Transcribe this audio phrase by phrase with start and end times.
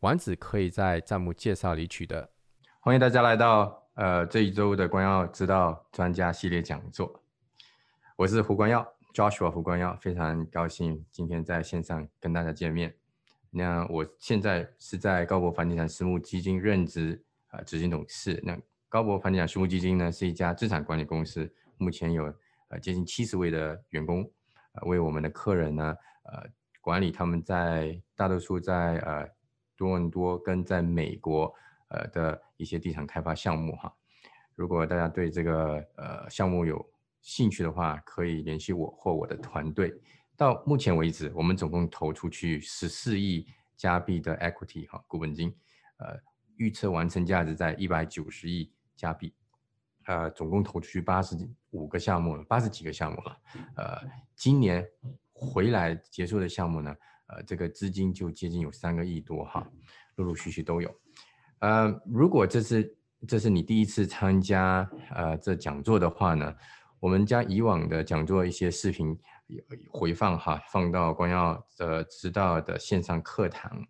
[0.00, 2.30] 丸子可以在弹幕介绍里取得。
[2.80, 7.22] 欢迎大家来到呃这一周的关耀知道专家系列讲座。
[8.16, 12.96] 我是胡关耀，Joshua 胡关耀，非常高兴今天在线上跟大家见面。
[13.50, 18.40] 那我现在是在高博房地产私募基金任职啊执行董事。
[18.42, 18.58] 那
[18.88, 22.24] 高博房地产私募基金呢是一家资产管理公司，目前有
[22.68, 24.22] 呃接近七十位的员工，
[24.72, 25.94] 呃为我们的客人呢
[26.24, 26.48] 呃
[26.80, 29.28] 管理他们在大多数在呃。
[29.80, 31.50] 多伦多跟在美国
[31.88, 33.90] 呃的一些地产开发项目哈，
[34.54, 36.86] 如果大家对这个呃项目有
[37.22, 39.90] 兴趣的话，可以联系我或我的团队。
[40.36, 45.48] 到目前为止，我们总共投出去十四亿加币的 equity 哈股本金，
[45.96, 46.14] 呃
[46.56, 49.32] 预测完成价值在一百九十亿加币，
[50.04, 51.34] 呃总共投出去八十
[51.70, 53.40] 五个项目了，八十几个项目了，
[53.76, 53.98] 呃
[54.36, 54.86] 今年
[55.32, 56.94] 回来结束的项目呢？
[57.32, 59.64] 呃，这个资金就接近有三个亿多哈，
[60.16, 60.92] 陆陆续续都有。
[61.60, 62.96] 呃，如果这是
[63.28, 66.52] 这是你第一次参加呃这讲座的话呢，
[66.98, 69.16] 我们将以往的讲座一些视频
[69.90, 73.80] 回放哈，放到光耀的知道的线上课堂。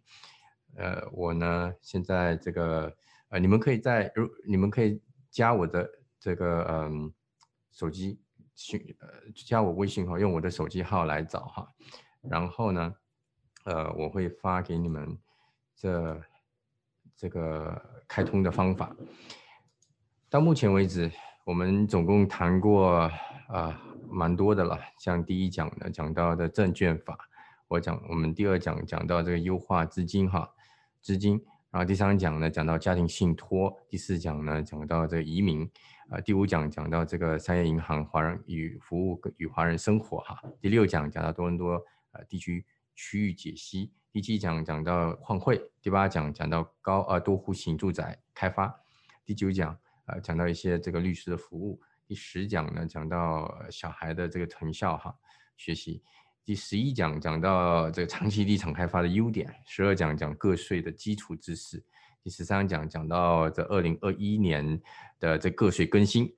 [0.76, 2.94] 呃，我呢现在这个
[3.30, 5.88] 呃，你们可以在如你们可以加我的
[6.18, 7.10] 这个嗯
[7.70, 8.20] 手机
[8.54, 11.66] 讯呃加我微信号，用我的手机号来找哈，
[12.20, 12.94] 然后呢。
[13.64, 15.18] 呃，我会发给你们
[15.76, 16.20] 这
[17.14, 18.94] 这个开通的方法。
[20.30, 21.10] 到目前为止，
[21.44, 23.10] 我们总共谈过
[23.48, 24.78] 啊蛮多的了。
[24.98, 27.18] 像第一讲呢，讲到的证券法，
[27.68, 30.50] 我讲我们第二讲讲到这个优化资金哈
[31.02, 35.70] 资金，然后第三讲呢讲到家庭信托，第四讲呢讲到这个移民，
[36.08, 41.72] 啊第五讲讲到这个商业银行华人与服务与华人生活哈，第六讲讲到多伦多
[42.12, 42.64] 呃地区。
[43.00, 48.78] 区域解析，第七讲讲到换汇，第八讲讲到高呃多户型住宅开发，
[49.24, 49.74] 第九讲
[50.04, 55.16] 呃讲到一些这个律师的服务，第十讲呢讲到小孩的这个成效哈
[55.56, 56.02] 学习，
[56.44, 61.82] 第十一讲讲到这个长期地产开发的优点，十二讲讲个税的基础知识，
[62.22, 64.78] 第十三讲讲到这二零二一年
[65.18, 66.30] 的这个税更新，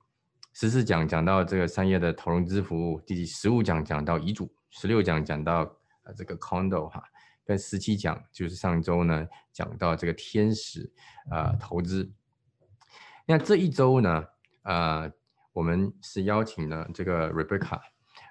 [0.53, 5.77] 十四讲讲到这个商业的投融资服务，第十五讲讲到遗嘱，十六讲讲到。
[6.05, 7.03] 呃，这个 condo 哈，
[7.45, 10.91] 跟十七讲就是上周呢讲到这个天使
[11.31, 12.11] 呃投资。
[13.25, 14.25] 那这一周呢，
[14.63, 15.11] 呃，
[15.53, 17.81] 我们是邀请了这个 Rebecca，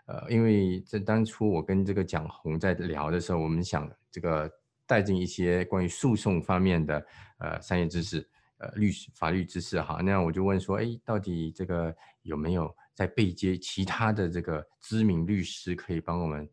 [0.05, 4.51] 呃，因为在当初我跟这个蒋红在聊的时候，我们想这个
[4.85, 7.05] 带进一些关于诉讼方面的
[7.39, 10.01] 呃商业知识，呃律师法律知识哈。
[10.03, 16.49] 那我就问说，哎，到底这个有没有在背接其他的这个知名律师可以帮我们？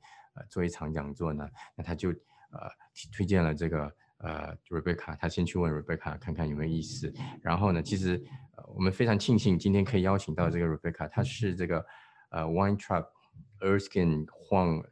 [0.49, 2.69] 做一场讲座呢，那他就呃
[3.13, 7.13] 推荐了这个呃 Rebecca，他先去问 Rebecca 看看有没有意思。
[7.43, 8.23] 然后呢，其实
[8.57, 11.85] 呃我们非常庆幸今天可以邀请到这个 Rebecca，他是这个
[12.31, 13.07] 呃 Wine Trap
[13.61, 14.85] Erskine Huang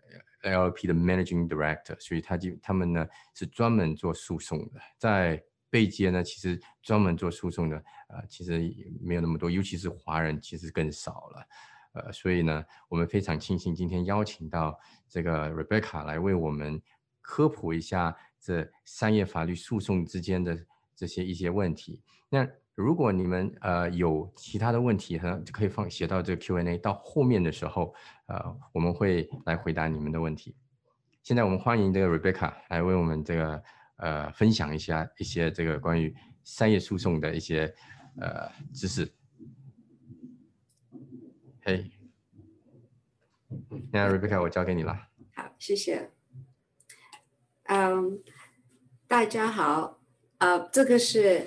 [0.43, 7.77] LLP 的 Managing Director，所以他就他们呢是专门做诉讼的，在背街呢其实专门做诉讼的
[8.09, 11.47] 呃其实没有那么多，尤其是华人其实更少了。
[11.97, 16.81] 呃，所以呢，我们非常庆幸今天邀请到这个 Rebecca 来为我们
[17.21, 20.56] 科普一下这商业法律诉讼之间的
[20.95, 22.03] 这些一些问题。
[22.29, 27.95] 那如果你们呃有其他的问题，哈，可以放写到这个 Q&A，到后面的时候，
[28.27, 30.55] 呃，我们会来回答你们的问题。
[31.23, 33.62] 现在我们欢迎这个 Rebecca 来为我们这个
[33.97, 36.15] 呃分享一下一些这个关于
[36.45, 37.75] 商业诉讼的一些
[38.20, 39.11] 呃知识。
[41.62, 41.82] 哎，
[43.93, 45.08] 那 Rebecca，我交给你了。
[45.34, 46.10] 好，谢谢。
[47.64, 48.22] 嗯，
[49.06, 50.00] 大家好，
[50.38, 51.46] 呃，这个是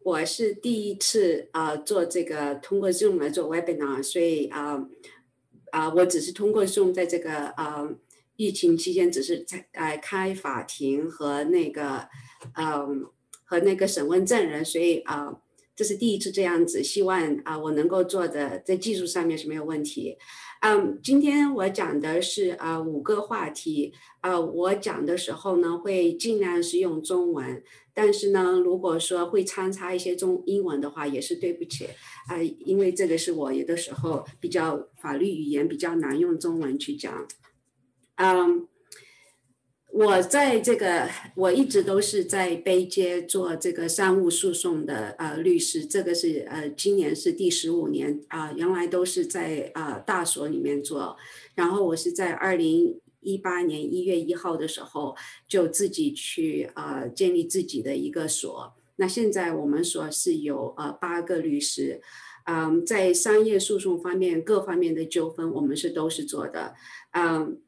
[0.00, 4.84] 我是第一次啊做这个通过 Zoom 来做 Webinar，所以啊
[5.70, 7.88] 啊，我只是通过 Zoom 在这个啊
[8.36, 12.08] 疫情期间，只是在呃开法庭和那个
[12.54, 13.06] 嗯
[13.44, 15.40] 和那个审问证人，所以啊。
[15.78, 20.18] 这是第一次这样子，希望啊我能够做的在技术上面是没有问题。
[20.60, 27.62] 嗯，今天我讲的是呃五个话题，呃，我讲的时候呢会尽量是用中文，
[27.94, 31.86] 但是呢，如果说会掺插一些中英文的话，也是对不起
[32.28, 37.26] 啊，因为这个是我有的时候比较法律语言比较难用中文去讲，
[38.16, 38.66] 嗯。
[39.98, 51.16] 我在这个，我一直都是在背街做这个商务诉讼的呃律师，这个是呃今年是第十五年啊，原来都是在呃大所里面做，
[51.56, 55.16] 然后我是在二零一八年一月一号的时候
[55.48, 62.00] 就自己去呃建立自己的一个所，那现在我们所是有呃八个律师，
[62.44, 66.76] 嗯，在商业诉讼方面各方面的纠纷我们是都是做的，
[67.10, 67.58] 嗯。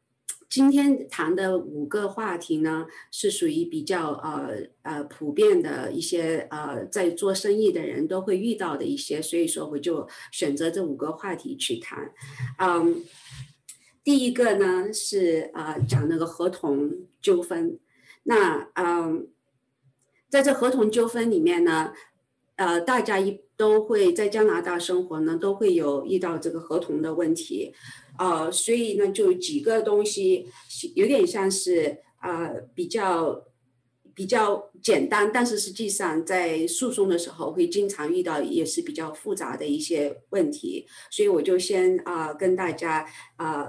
[0.51, 4.51] 今天谈的五个话题呢，是属于比较呃
[4.83, 12.13] 呃普遍的一些呃在做生意的人都会遇到的一些，所以说我就选择这五个话题去谈。
[12.59, 13.05] 嗯，
[14.03, 17.79] 第一个呢是呃讲那个合同纠纷。
[18.25, 19.29] 那嗯，
[20.29, 21.93] 在这合同纠纷里面呢，
[22.61, 27.73] 呃大家一都会在加拿大生活呢，都会有遇到这个合同的问题。
[28.19, 30.47] 呃，所以呢，就几个东西
[30.95, 33.47] 有点像是呃比较
[34.15, 43.07] 比较简单，但是实际上在诉讼的时候会经常遇到也是比较复杂的一些问题，所以我就先啊跟大家
[43.37, 43.63] 啊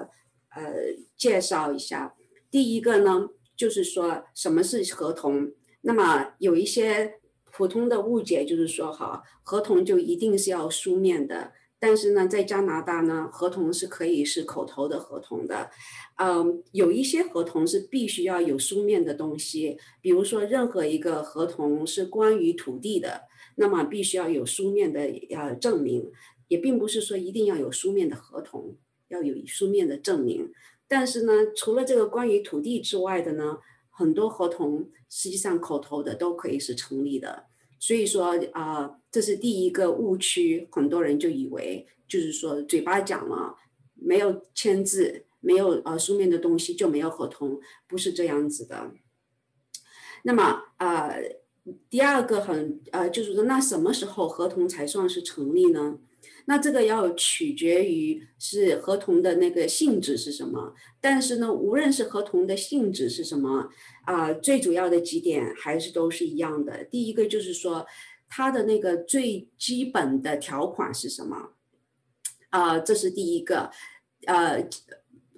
[0.54, 0.74] 呃
[1.16, 2.14] 介绍一下。
[2.50, 5.54] 第一个呢，就是说什么是合同？
[5.84, 7.21] 那么有一些
[7.52, 11.54] 普通的误解就是说，哈，合同就一定是要书面的。
[11.84, 15.72] 但是呢，在加拿大呢，合同是可以是口头的合同的，
[16.18, 23.24] 嗯，有一些合同是必须要有书面的东西，比如说任何一个合同是关于土地的，
[23.56, 25.00] 那么必须要有书面的
[25.36, 26.12] 呃证明，
[26.50, 28.78] 也并不是说一定要有书面的合同，
[29.08, 30.52] 要有书面的证明。
[30.88, 33.58] 但是呢，除了这个关于土地之外的呢，
[34.02, 37.46] 很多合同实际上口头的都可以是成立的。
[37.80, 43.56] 所以说啊，这是第一个误区，很多人就以为就是说嘴巴讲了，
[43.94, 48.92] 没有签字，没有呃书面的东西就没有合同，不是这样子的。
[50.24, 51.38] 那么呃，
[51.90, 55.98] 第二个很呃，就是说那什么时候合同才算是成立呢？
[56.46, 63.70] 那这个要取决于是合同的那个性质是什么，但是呢，无论是合同的性质是什么，
[64.06, 66.84] 啊，最主要的几点还是都是一样的。
[66.84, 67.86] 第一个就是说，
[68.28, 71.52] 它的那个最基本的条款是什么，
[72.50, 73.70] 啊，这是第一个，
[74.26, 74.68] 呃，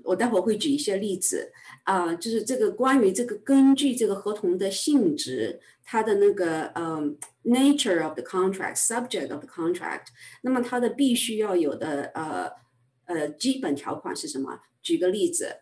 [0.04, 1.52] 我待会儿会举一些例子，
[1.84, 5.60] 啊，就是这个关于这个根据这个合同的性质。
[5.86, 10.08] 它的那个嗯，nature of the contract，subject of the contract，
[10.42, 12.52] 那么它的必须要有的呃
[13.06, 14.62] 呃基本条款是什么？
[14.82, 15.62] 举个例子，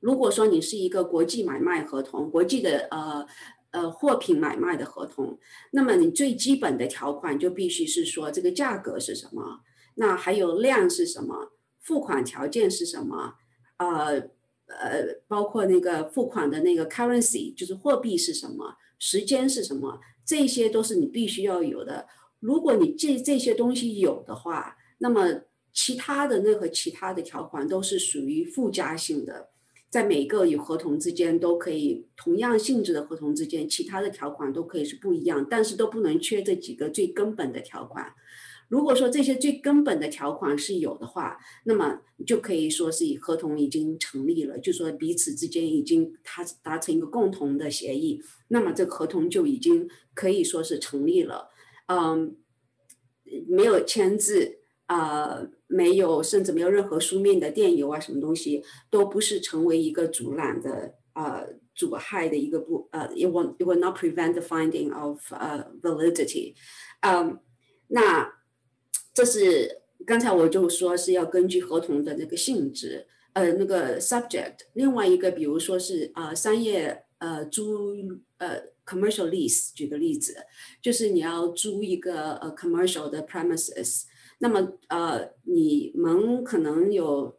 [0.00, 3.26] 如果说你是一个国际买卖合同，国际的呃
[3.70, 5.38] 呃货品买卖的合同，
[5.72, 9.60] 那么你最基本的条款就必须是说这个价格是什么，
[9.96, 13.34] 那还有量是什么，付款条件是什么，
[13.76, 14.18] 呃
[14.66, 18.76] 呃，包括那个付款的那个 currency，就是货币是什么。
[18.98, 20.00] 时间是什么？
[20.24, 22.06] 这些都是你必须要有的。
[22.40, 29.50] 如果你这这些东西有的话，那么其他的任何其他的条款都是属于附加性的，
[29.90, 38.12] 在每个与合同之间都可以同样性质的合同之间，其他的条款都可以是不一样，但是都不能缺这几个最根本的条款。
[38.68, 51.48] 如果说这些最根本的条款是有的话，那么就可以说是合同已经成立了，就说彼此之间已经他达成一个共同的协议，那么这个合同就已经可以说是成立了。
[51.86, 52.36] 嗯，
[53.46, 66.54] 没有签字啊，没有甚至没有任何书面的电邮啊，什么东西都不是成为一个阻拦的呃阻害的一个不呃，it will it will not prevent the finding of 呃 validity。
[67.02, 67.38] 嗯，
[67.86, 68.35] 那。
[69.16, 74.56] 这是刚才我就说是要根据合同的那个性质，呃，那个 subject。
[74.74, 77.94] 另外一个，比如说是呃商业呃租
[78.36, 80.36] 呃 commercial lease，举个例子，
[80.82, 84.02] 就是你要租一个呃 commercial 的 premises，
[84.40, 87.38] 那么呃你们可能有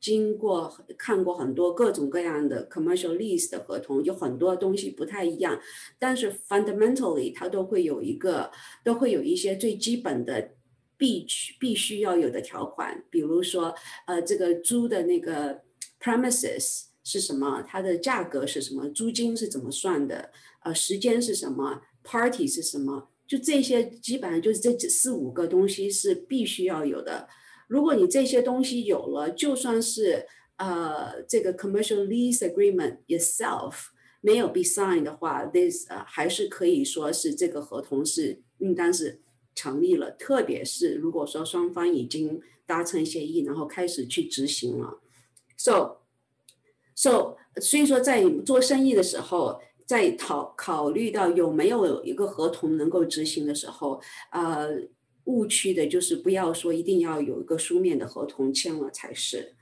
[0.00, 5.60] 经过看过很多各种各样的 commercial lease 的合同，有很多东西不太一样，
[5.96, 8.50] 但是 fundamentally 它都会有一个，
[8.84, 10.57] 都会有一些最基本的。
[10.98, 13.74] 必须必须要有的条款，比如说，
[14.06, 15.62] 呃，这个租的那个
[15.98, 17.62] premises 是什么？
[17.66, 18.88] 它的价格是什么？
[18.90, 20.30] 租金是怎么算的？
[20.64, 23.08] 呃，时间是什么？Party 是什么？
[23.26, 27.28] 就这些，基本上就是这四五个东西是必须要有的。
[27.68, 30.26] 如果你这些东西有了，就算是
[30.56, 33.74] 呃这个 commercial lease agreement itself
[34.20, 39.20] 没有 be signed 的话，this 呃还是可以说是这个合同是应当是
[39.58, 40.10] 成立了。
[40.12, 45.00] 特别是如果说双方已经达成协议，然后开始去执行了
[45.56, 45.98] ，so
[46.94, 49.60] so 所以说在做生意的时候。
[49.88, 53.98] 在考考虑到有没有一个合同能够执行的时候，
[54.30, 54.68] 呃，
[55.24, 59.56] 误区的就是不要说一定要有一个书面的合同签了才是。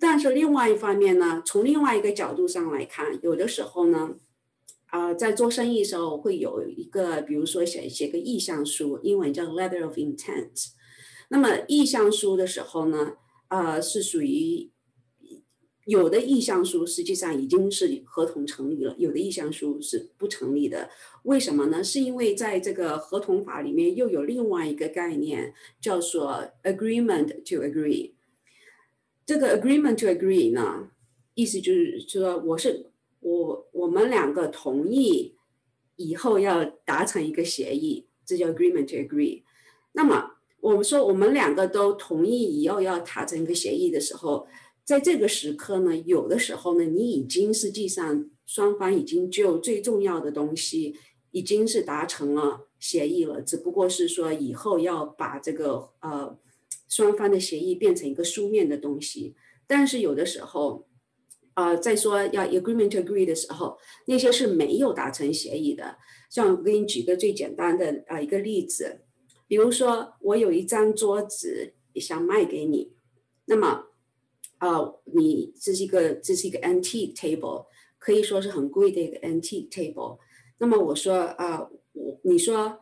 [0.00, 4.16] 但是另外一方面呢，从另外一个角度上来看，有的时候呢，
[4.88, 10.68] 啊，在做生意的时候会有一个，比如说写写个意向书，英文叫 letter of intent。
[11.30, 13.12] 那么意向书的时候呢，
[13.48, 14.70] 呃，是属于。
[15.86, 20.90] 有的意向书实际上已经是合同成立了，有的意向书是不成立的。
[21.22, 21.82] 为什么呢？
[21.82, 28.12] 是因为在这个合同法里面又有另外一个概念，叫做 agreement to agree。
[29.24, 30.90] 这个 agreement to agree 呢，
[31.32, 32.87] 意思就是说，我是
[33.20, 35.36] 我我们两个同意
[35.96, 39.42] 以后要达成一个协议，这叫 agreement to agree。
[39.92, 44.46] 那么我们说我们两个都同意以后要达成一个协议的时候。
[44.84, 50.96] 在这个时刻呢，有的时候呢，你已经实际上双方已经就最重要的东西
[51.30, 56.38] 已经是达成了协议了，只不过是说以后要把这个呃
[56.88, 59.36] 双方的协议变成一个书面的东西。
[59.66, 60.87] 但是有的时候，
[61.58, 65.98] 呃，在说要 agreement agree 的时候，那些是没有达成协议的。
[66.30, 69.00] 像我给你举个最简单的啊一个例子，
[69.48, 72.92] 比如说我有一张桌子想卖给你，
[73.46, 73.86] 那么。
[74.58, 80.18] 啊，你这是一个这是一个 antique table，可以说是很贵的一个 antique table。
[80.58, 82.80] 那么我说啊，我你说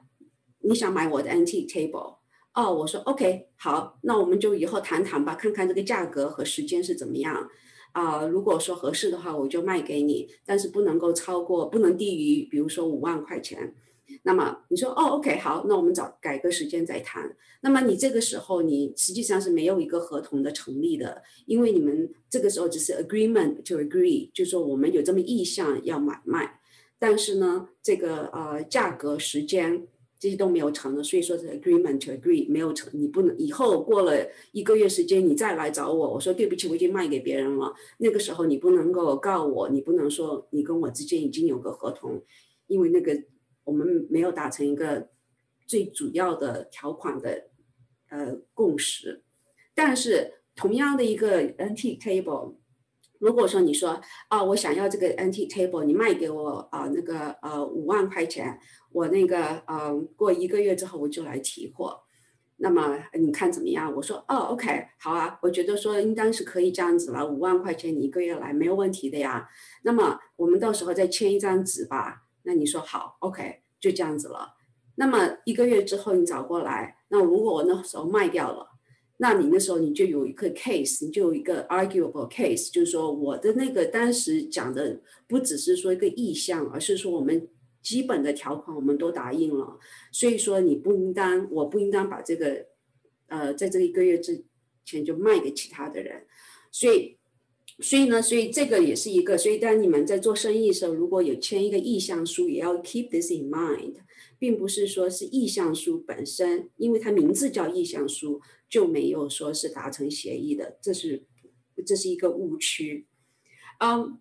[0.60, 2.16] 你想买我的 antique table，
[2.54, 7.46] 哦，我说 OK，好，那我们就以后谈谈吧，看看这个价格和时间是怎么样。
[7.96, 13.74] 啊，如果说合适的话，我就卖给你，但是不能够超过，不能低于，比如说五万块钱。
[14.22, 17.34] 那么你说哦，OK，好，那我们找改个时间再谈。
[17.62, 26.60] 那么你这个时候你实际上是没有一个合同的成立的，因为你们这个时候只是 agreement to agree，就说我们有这么意向要买卖，
[26.98, 29.86] 但是呢，这个呃价格、时间
[30.18, 42.22] 这些都没有成的，所以说是 agreement agree 没有成，你不能以后过了一个月时间你再来找我，我说对不起，我已经卖给别人了，那个时候你不能够告我，你不能说你跟我之间已经有个合同，
[42.66, 43.22] 因为那个。
[43.66, 45.08] 我们没有达成一个
[45.66, 47.48] 最主要的条款的
[48.10, 49.24] 呃共识，
[49.74, 52.54] 但是同样的一个 NT table，
[53.18, 58.58] 如果说你说啊，我想要这个 NT table，你卖给我啊那个呃五万块钱，
[58.92, 62.00] 我那个呃过一个月之后我就来提货，
[62.58, 63.92] 那么你看怎么样？
[63.94, 69.48] 我说哦，OK，好啊，我觉得说应当是可以这样子了，五万块钱你一个月来没有问题的呀。
[69.82, 72.22] 那么我们到时候再签一张纸吧。
[72.42, 74.54] 那你说好，OK，就这样子了。
[74.94, 78.75] 那么一个月之后你找过来，那如果我那时候卖掉了，
[79.18, 87.48] 那你那时候你就有一个 case，你就有一个 arguable case，就是说我的那个当时讲的不只是说一个意向，而是说我们
[87.82, 89.78] 基本的条款我们都答应了，
[90.12, 92.66] 所以说你不应当，我不应当把这个，
[93.28, 94.44] 呃，在这一个月之
[94.84, 96.24] 前就卖给其他的人，
[96.70, 97.16] 所以。
[97.80, 103.96] 所以呢，所以这个也是一个，所以当你们在做生意的时候，如果有签一个意向书，也要 keep this in mind，
[104.38, 111.24] 并不是说是意向书本身，因为它名字叫意向书，就没有说是达成协议的，这是
[111.86, 113.06] 这是一个误区。
[113.78, 114.18] 嗯，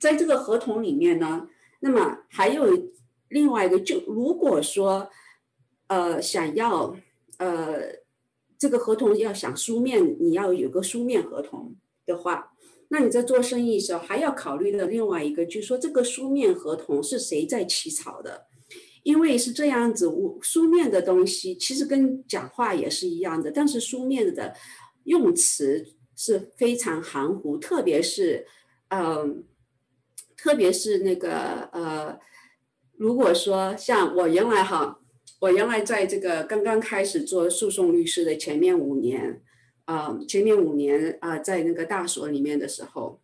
[0.00, 1.48] 在这个合同里面呢，
[1.80, 2.90] 那么还有
[3.28, 5.10] 另外一个，就如果说
[5.86, 6.96] 呃想要
[7.38, 8.02] 呃
[8.58, 12.54] 这个合同要想书面，你要有个书面合同的话。
[12.90, 18.47] 那你在做生意的时候还要考虑的另外一个，就是说这个书面合同是谁在起草的？
[19.08, 24.54] 因为是这样子，我书面的东西其实跟讲话也是一样的，但是书面的
[25.04, 25.82] 用词
[26.14, 28.46] 是非常含糊，特别是，
[28.88, 29.44] 嗯，
[30.36, 32.18] 特别是那个呃，
[32.98, 35.00] 如果说像我原来哈，
[35.40, 39.42] 我原来在这个刚刚开始做诉讼律师的前面五年。
[39.88, 43.22] 啊，前面五年啊，在那个大所里面的时候，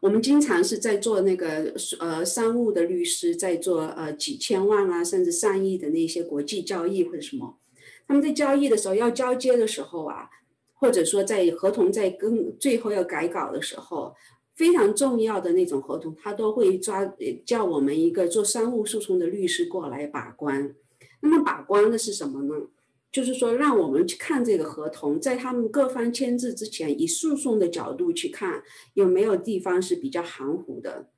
[0.00, 7.58] 我们经常是在做那个呃商务的律师，在做呃几千万啊，甚至上亿的那些国际交易或者什么。
[8.06, 10.28] 他们在交易的时候要交接的时候啊，
[10.74, 14.14] 或者说在合同在跟最后要改稿的时候，
[14.54, 17.04] 非常重要的那种合同，他都会抓
[17.44, 20.74] 叫我们一个做商务诉讼的律师过来把关。
[21.20, 22.66] 那么把关的是什么呢？
[23.16, 31.08] 就是说让我们去看这个合同，在他们各方签字之前，以诉讼的角度去看有没有地方是比较含糊的。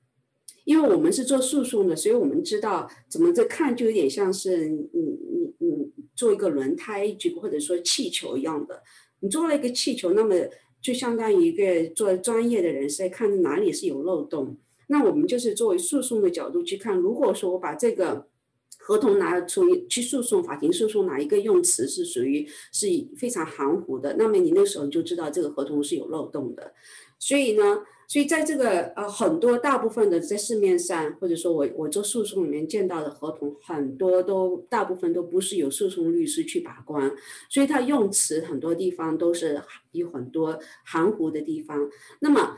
[0.62, 8.80] 因为我们是做诉讼的，所以我们知道怎么在看，就有点像是你你你做一个轮胎，就或者说气球一样的。
[9.18, 10.36] 你做了一个气球，那么
[10.80, 14.56] 就相当于一个做专业的人士在看哪里是有漏洞。
[14.86, 18.28] 那我们就是作为诉讼的角度去看，如果说我把这个
[18.76, 26.74] 合同拿出去诉讼，法庭诉讼哪一个用词是属于是非常含糊的，那么你那时候就知道这个合同是有漏洞的。
[27.18, 27.82] 所以呢。
[28.10, 37.14] 所以在这个呃很多大部分的在市面上，或者说我我做诉讼里面见到的合同，很多都大部分都不是有诉讼律师去把关，
[37.50, 41.90] 所以它用词很多地方都是有很多含糊的地方。
[42.20, 42.56] 那么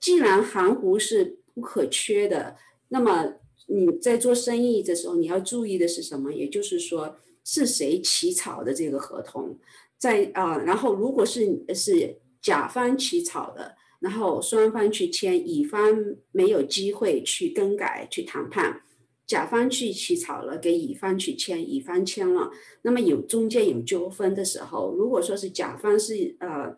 [0.00, 2.56] 既然含糊是不可缺的，
[2.88, 3.34] 那么
[3.66, 6.32] 你在做生意的时候你要注意的是什么？
[6.32, 9.58] 也就是说是谁起草的这个合同，
[9.98, 13.76] 在啊，然后如果是是甲方起草的。
[14.00, 15.94] 然后双方去签，乙方
[16.32, 18.80] 没有机会去更改、去谈判，
[19.26, 22.50] 甲方去起草了，给乙方去签，乙方签了。
[22.80, 26.74] 那么有中间有纠纷的时候，如果说是甲方是呃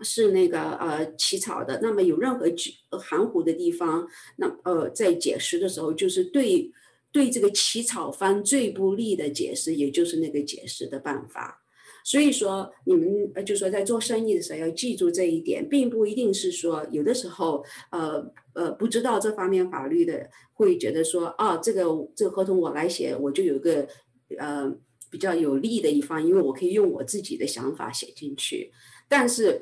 [0.00, 2.46] 是那个呃起草的，那么有任何
[2.98, 6.70] 含糊的地方，那呃在解释的时候，就是对
[7.12, 11.62] 对这个起草方最不利的解释，也就是那个解释的办法。
[12.04, 21.82] 所以说，你们呃，就说在做生意的时候要记住这一点，并不一定是说有的时候，呃呃，不知道这方面法律的会觉得说，啊，这个
[22.14, 23.88] 这个合同我来写，我就有个
[24.38, 24.72] 呃
[25.10, 28.70] 比较有利的一方，因为我可以用我自己的想法写进去。
[29.08, 29.60] 但是，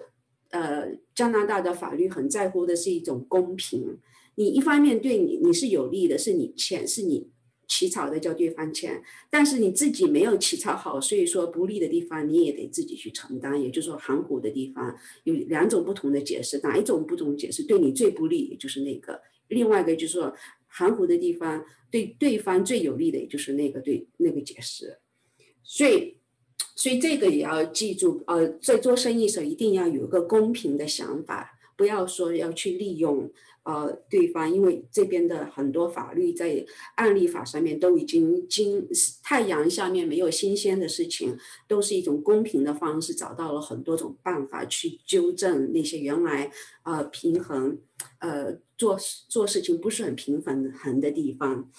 [0.54, 3.98] 呃，加拿大的法律很在乎的是一种公平，
[4.36, 7.28] 你一方面对你你是有利的，是你钱是你。
[7.66, 13.60] 起草的叫对方签，但是你自己没有起草好，所以说不利的地方你也得自己去承担。
[13.60, 14.94] 也就是说含糊的地方
[15.24, 19.14] 有两种不同的解释，哪一种不同解释对你最不利，就是那个；
[19.48, 20.34] 另外一个就是说
[20.66, 24.98] 含糊的地方对对方最有利的，也就是那个对那个解释。
[25.62, 26.18] 所以，
[26.74, 33.30] 所以这个也要记住，呃，在做生意的时候一定要有一个公平的想法，不要说要去利用。
[33.64, 38.86] 呃，对方因为这边的很多法律在案例法上面都已经经
[39.22, 41.34] 太阳下面没有新鲜的事情，
[41.66, 46.50] 都是一种公平的方式，找到了很多种办法去纠正那些原来
[46.82, 47.78] 呃平衡
[48.18, 48.98] 呃做
[49.30, 51.70] 做事情不是很平衡衡的地方。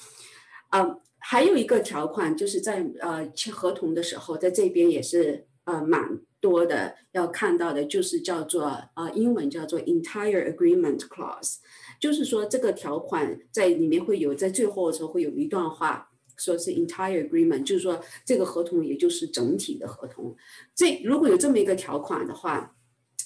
[0.71, 6.19] 呃，还有一个条款就是在呃签合同的时候，在这边也是呃蛮。
[6.41, 11.55] 多的要看到的就是叫做呃英文叫做 entire agreement clause，
[11.99, 16.07] 就是说这个条款在里面会有在最后的时候会有一段话，
[16.37, 20.35] 说是 entire agreement，就是说这个合同也就是整体的合同。
[20.75, 22.75] 这如果有这么一个条款的话，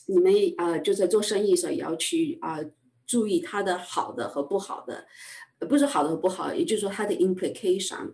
[0.06, 2.60] 你们呃就在做生意的时候也要去啊
[3.06, 5.06] 注意它的好的和不好的，
[5.68, 8.14] 不是好的和不好，也就是说它的 implication。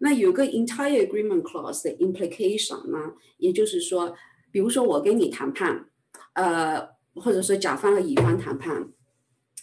[0.00, 4.14] 那有个 entire agreement clause 的 implication 呢，也就是说。
[4.52, 5.90] 比如说我跟你谈判，
[6.32, 6.80] 呃，
[7.14, 8.90] 或者说甲方和乙方谈判，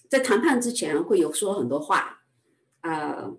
[0.07, 2.19] 在谈判之前会有说很多话，
[2.81, 3.33] 呃，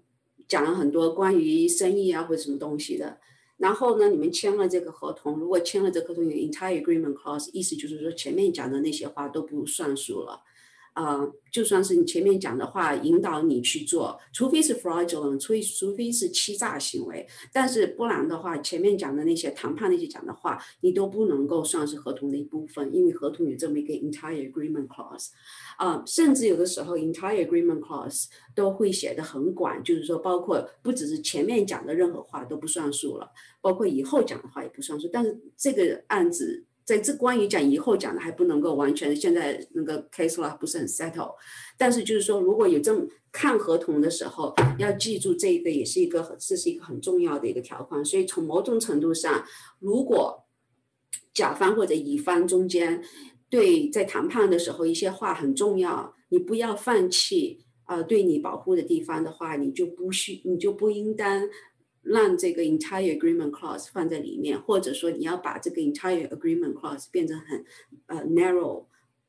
[0.49, 3.21] 讲了很多关于生意啊或者什么东西的。
[3.57, 10.43] 然后呢，你们签了这个合同，如果签了这个合同有 entire agreement clause，意思就是说前面讲的那些话都不算数了。
[10.95, 25.31] 呃，就算是你前面讲的话引导你去做，除非是 fraudulent，除非除非是欺诈行为，但是不然的话，前面讲的那些谈判那些讲的话，你都不能够算是合同的一部分，因为合同有这么一个 entire agreement clause，
[25.79, 33.29] 啊，甚至有的时候 entire agreement clause 都会写的很广，就是说包括不只是前面讲的任何话都不算数了，
[33.61, 36.65] 包括以后讲的话也不算数，但是这个案子。
[36.85, 41.35] 在这关于讲以后讲的还不能够完全，现在那个 case law 不是很 settle，
[41.79, 48.05] 但是就是说，如果有这种看合同的时候，要记住这一个也是一个很这是一个很重要的一个条款。
[48.05, 49.45] 所以从某种程度上，
[49.79, 50.45] 如果
[51.33, 53.03] 甲方或者乙方中间
[53.49, 61.49] 对在谈判的时候一些话很重要，你不要放弃啊，对你保护的地方的话，你就不需你就不应当。
[62.05, 67.65] 让这个 entire agreement clause 放在里面，或者说你要把这个 entire agreement clause 变成很
[68.07, 68.85] 呃 narrow，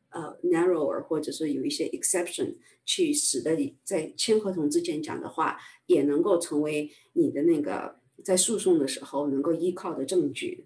[0.09, 10.65] 呃 narrower，或者说有一些 exception，去使得你在签合同之前讲的话也能够成为你的那个在诉讼的时候能够依靠的证据。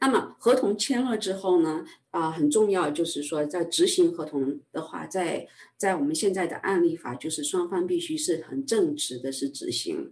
[0.00, 10.10] 那么合同签了之后呢，啊很重要就是说在执行合同的话，在在我们现在的案例法就是双方必须是很正直的是执行。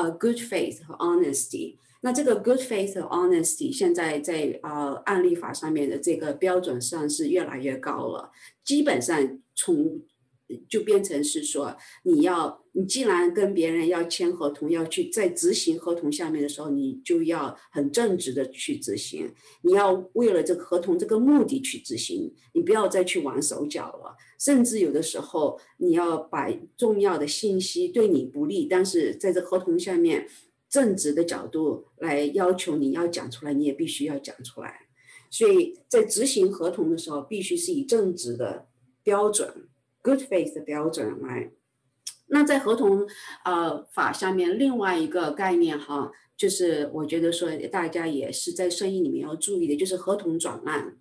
[0.00, 1.76] 呃 good faith 和 honesty。
[2.02, 8.30] 那这个 good faith 和 honesty 现在在呃案例法上面的这个标准上是越来越高了，
[8.64, 10.00] 基本上从
[10.68, 19.32] 就变成是说，你要你既然跟别人要签合同，要去在执行合同下面的时候，你就要很正直的去执行，
[19.62, 24.16] 你要为了这个合同这个目的去执行，你不要再去玩手脚了。
[24.38, 30.26] 甚至有的时候，你要把重要的信息对你不利，但是在这合同下面
[30.68, 34.86] 正直的角度来要求你要讲出来，你也必须要讲出来。
[35.30, 38.66] 所以在执行合同的时候，必须是以正直的
[39.02, 39.68] 标准。
[40.02, 41.50] Good faith 的标准来，
[42.28, 43.06] 那在合同
[43.44, 50.94] 呃法下面另外一个概念哈，就是我觉得说大家也是在生意里面要注意的，就是合同转让。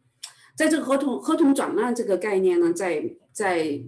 [0.54, 3.82] 在这个合同合同转让这个概念呢，在在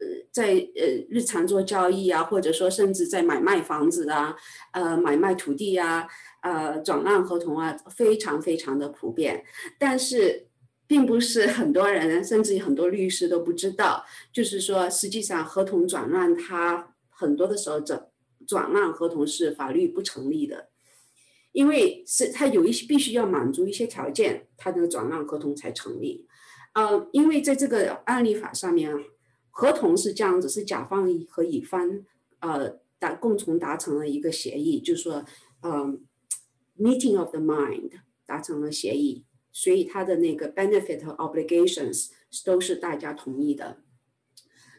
[0.00, 4.36] 呃在呃日常做交易啊，或者说甚至在买卖房子啊，
[4.72, 6.06] 呃买卖土地啊，
[6.42, 9.42] 呃转让合同啊，非常非常的普遍，
[9.78, 10.48] 但是。
[10.86, 18.08] 并不是很多人，甚至很多律师都不知道，就是说，实际上合同转让，它很多的时候转
[18.46, 20.68] 转让合同是法律不成立的，
[21.52, 26.26] 因为是它有一些必须要满足一些条件，它的转让合同才成立。
[26.74, 28.92] 呃，因为在这个案例法上面，
[29.50, 32.04] 合同是这样子，是甲方和乙方
[32.40, 35.24] 呃达共同达成了一个协议，就是说，
[35.62, 36.04] 嗯
[36.78, 37.92] ，meeting of the mind
[38.26, 39.24] 达成了协议。
[39.55, 42.09] 所以它的那个 benefit 和 obligations
[42.45, 43.81] 都是大家同意的。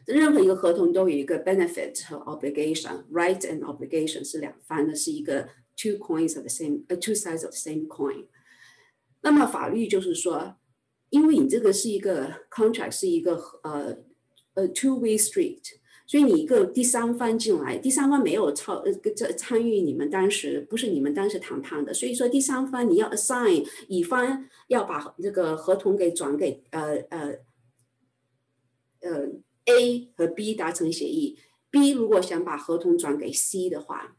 [0.05, 7.51] 任何一个合同都有一个 benefit 和 obligation，right and obligation 是两方的，是一个 two coins of the same，呃 two sides of
[7.51, 8.27] the same coin。
[9.21, 10.57] 那么法律就是说，
[11.09, 13.97] 因为你这个是一个 contract，是一个呃
[14.55, 15.61] 呃 two way street。
[16.08, 27.38] 所以你一个第三方进来，第三方没有参呃这参与你们当时不是你们当时谈判的，所以说第三方你要 assign 乙方要把这个合同给转给呃呃
[29.00, 29.28] 呃
[29.66, 34.16] A 和 B 达成协议，B 如果想把合同转给 C 的话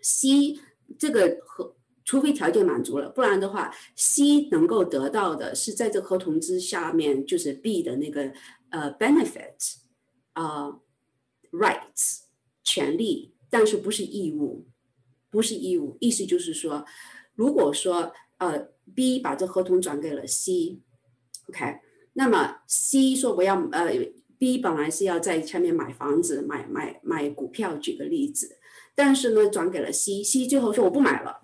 [0.00, 0.60] ，C
[0.96, 8.32] 这个合除非条件满足了，不然的话，C 能够得到的是在这合同之下面就是 B 的那个
[8.68, 9.74] 呃 benefit
[10.34, 10.78] 啊。
[11.50, 12.20] Rights
[12.62, 14.66] 权利，但是不是义务，
[15.30, 15.96] 不是义务。
[16.00, 16.84] 意思就是说，
[17.34, 21.78] 如果说呃 B 把这合同转给了 C，OK，
[22.12, 23.92] 那么 C 说我要呃
[24.38, 28.58] B 本来是要在下面买房子、买买买股票，举个例子，
[28.94, 31.42] 但是呢转给了 C，C 最后说我不买了。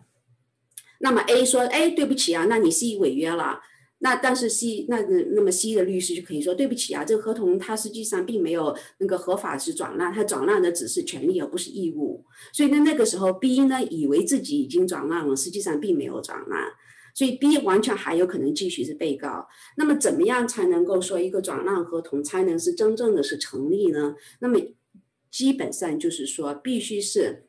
[1.00, 3.60] 那么 A 说，哎，对不起啊，那你 C 违约了。
[3.98, 5.00] 那但是 C 那
[5.34, 12.22] 那么 C 的律师就可以说对不起啊，这个合同它实际上并没有那个合法是转让，它转让的只是权利而不是义务。
[12.52, 16.60] 所以呢那个时候 B 呢以为自己已经转让了，实际上并没有转让，
[17.14, 19.48] 所以 B 完全还有可能继续是被告。
[19.78, 24.14] 那么怎么样才能够说一个转让合同才能是真正的是成立呢？
[24.40, 24.60] 那么
[25.30, 27.46] 基本上就是说必须是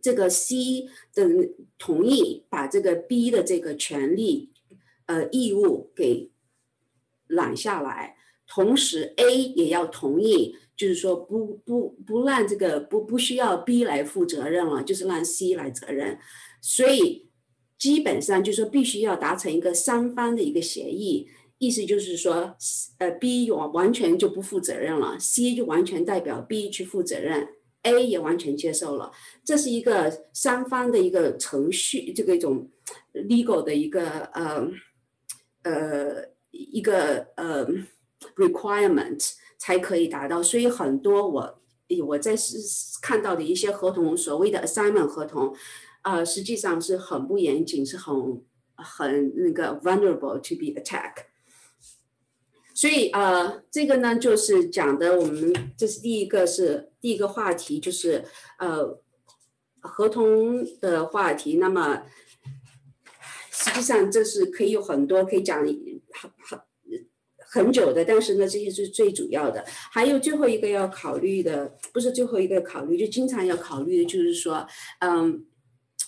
[0.00, 1.28] 这个 C 的
[1.78, 4.53] 同意把这个 B 的这个权利。
[5.06, 6.30] 呃，义务给
[7.26, 16.18] 揽下来，同时 A 也要同意，就是说不不不让这个不不需要 B 来负责任了，就是让 C 来责任。
[16.60, 17.28] 所以
[17.78, 22.56] 基本上就是说必须要达成一个三方的一个协议，意思就是说，
[22.98, 27.48] 呃，B 完完全就不负责任了，C 就完全代表 B 去负责任
[27.82, 29.12] ，A 也完全接受了，
[29.44, 32.70] 这是一个三方的一个程序，这个一种
[33.12, 34.70] legal 的一个呃。
[35.64, 37.66] 呃，一个呃
[38.36, 41.60] requirement 才可以达到，所以很多我
[42.06, 42.58] 我在是
[43.00, 45.54] 看到的一些合同，所谓的 assignment 合同，
[46.02, 48.42] 啊，实际上是很不严谨，是很
[48.76, 51.24] 很那个 vulnerable to be attack。
[52.74, 58.22] 所以呃，这个呢就是讲的，我们这是第一个是第一个话题，就是
[58.58, 59.00] 呃
[59.80, 62.02] 合同的话题，那么。
[63.56, 66.60] 实际上，这是可以有很多可以讲很很
[67.38, 69.64] 很久的，但是呢，这些是最主要的。
[69.92, 74.66] 还有最后一个要考虑的，不是最后一个考虑，就经常要考虑的，就是说，
[74.98, 75.46] 嗯，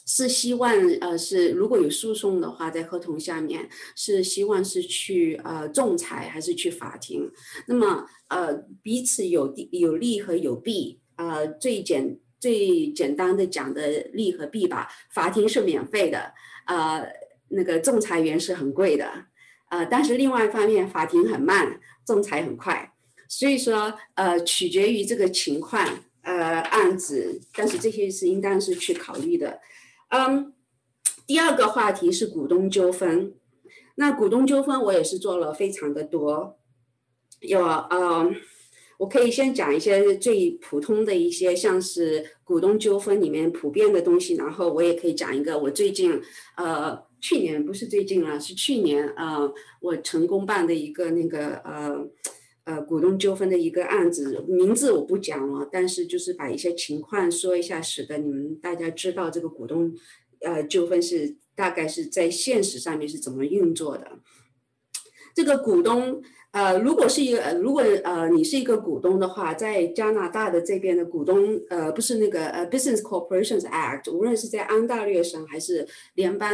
[0.07, 7.31] 是希望呃是如果有诉讼的话，在合同下面是希望是去呃仲裁还是去法庭？
[7.69, 16.33] 那么呃彼此有利有利和有弊，呃最简最简单的讲的利和弊吧，法庭是免费的，
[16.67, 17.07] 呃。
[17.49, 19.27] 那个仲裁员是很贵的，
[19.71, 22.93] 呃，但是另外一方面，法庭很慢，仲裁很快，
[23.29, 25.87] 所以说，呃，取决于这个情况，
[26.23, 29.61] 呃案子，但是这些是应当是去考虑的。
[30.11, 30.53] 嗯，
[31.27, 33.35] 第二个话题是股东纠纷。
[33.97, 36.59] 那股东纠纷我也是做了非常的多，
[37.41, 38.31] 有呃，
[38.99, 46.21] 我可以先讲一些最普通的一些，像是股东纠纷里面普遍的东西，然后我也可以讲一个我最近
[46.57, 49.41] 呃去年不是最近了，是去年啊
[49.81, 52.07] 我成功办的一个那个呃
[52.65, 59.93] 呃股东纠纷的一个案子，名字我不讲了，但是就是把一些情况说一下，使得你们大家知道这个股东
[60.41, 61.37] 呃纠纷是。
[61.57, 64.21] 大概是在现实上面是怎么运作的？
[65.35, 66.21] 这个股东，
[66.57, 76.51] 呃，如果是一个，如果呃你是一个股东的话，在加拿大的这边的股东，呃，不是那个呃 Business Corporations Act，无论是在安大略省还是联邦，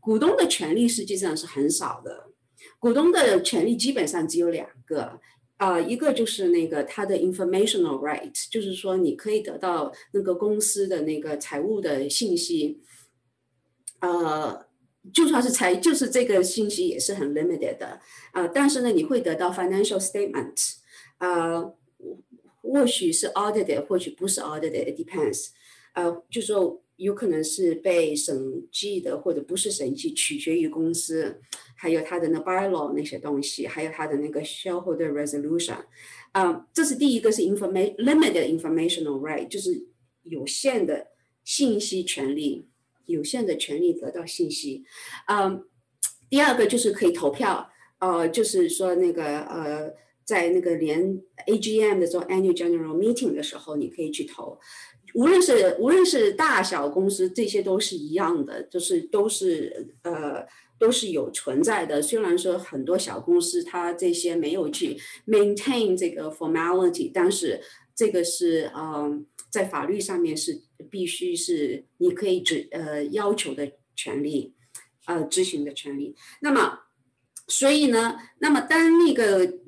[0.00, 2.30] 股东的权利实际上是很少的。
[2.80, 5.20] 股东的权利基本上只有两个，
[5.58, 12.80] 啊，一个就是那个他的 informational right，就是说你可以得到那个公司的那个财务的信息。
[14.00, 14.66] 呃，
[15.12, 18.00] 就算是财，就是这个信息也是很 limited 的，
[18.32, 20.76] 呃，但是呢，你会得到 financial statement，
[21.18, 21.74] 呃，
[22.62, 25.48] 或许是 audited，或许不是 audited，it depends，
[25.92, 31.38] 呃，就说有可能是被审计的，或者不是审计，取决于公司，
[31.76, 35.84] 还有它的那 bylaw 那些东西，还有它的那个 shareholder resolution，
[36.32, 39.86] 啊，这是第一个是 information limited informational right，就是
[40.22, 41.08] 有限的
[41.44, 42.70] 信息权利。
[43.06, 44.84] 有限的权利得到信息，
[45.26, 45.64] 嗯，
[46.30, 49.92] 第二个就是可以投票，呃，就是说那个呃，
[50.24, 54.58] 在那个连 AGM 的时候，Annual General Meeting 的时候，你可以去投，
[55.14, 60.46] 无论是无论是大小公司，这些都是一样的，就是都是呃
[60.78, 62.02] 都是有存在的。
[62.02, 67.60] 虽然说很多小公司它这些没有去 maintain 这个 formality，但是
[67.94, 69.26] 这个是嗯。
[69.50, 74.52] 在法律上面是必须是你可以执呃要求的权利，
[75.06, 76.16] 呃执行的权利。
[76.40, 76.80] 那么，
[77.46, 79.60] 所以呢，那么当那个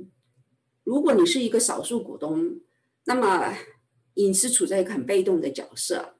[0.82, 2.58] 如果你是一个少数股东，
[3.04, 3.56] 那么
[4.14, 6.16] 你是处在一个很被动的角色，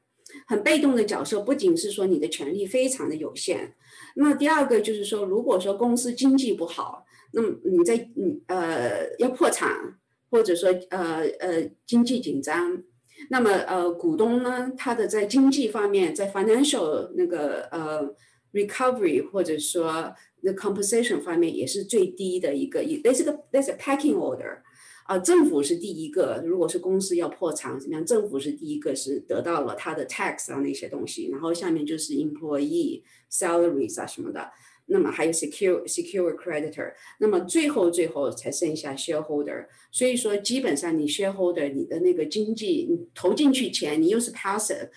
[0.47, 1.41] 很被动的角色。
[1.41, 3.75] 不仅是说你的权利非常的有限，
[4.15, 9.99] 那第二个就是说，如果说公司经济不好，那么你在你呃要破产，
[10.31, 12.83] 或者说呃呃经济紧张。
[13.31, 18.15] 那么，呃，股东呢，他的在经济方面，在 financial 那个呃
[18.53, 24.59] recovery 或者说那 compensation 方面也是最低的一个，那是个 that's a packing order，
[25.07, 34.51] 啊，政府是第一个，如果是公司要破产怎么样，政府是第一个是得到了他的 tax 啊那些东西，然后下面就是 employee salaries 啊什么的。
[34.89, 39.67] 那么还有 secure secure creditor，那么最后最后才剩下 shareholder。
[39.91, 44.91] 所以说，基本上你 shareholder 你的那个经济你投进去钱，你又是 passive，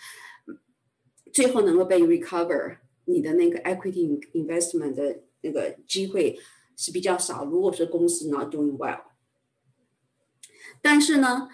[1.34, 6.40] 最后能够被 recover 你的那个 equity investment 的那个机会
[6.78, 7.46] 是比较少。
[7.46, 9.02] 如果说公司 not doing well，
[10.82, 11.50] 但是呢，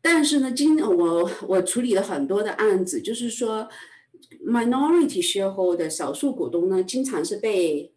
[0.00, 3.68] 但是呢，今我我处理了很多的案子，就是说。
[4.46, 7.92] Minority shareholder 少数股东呢，经常是被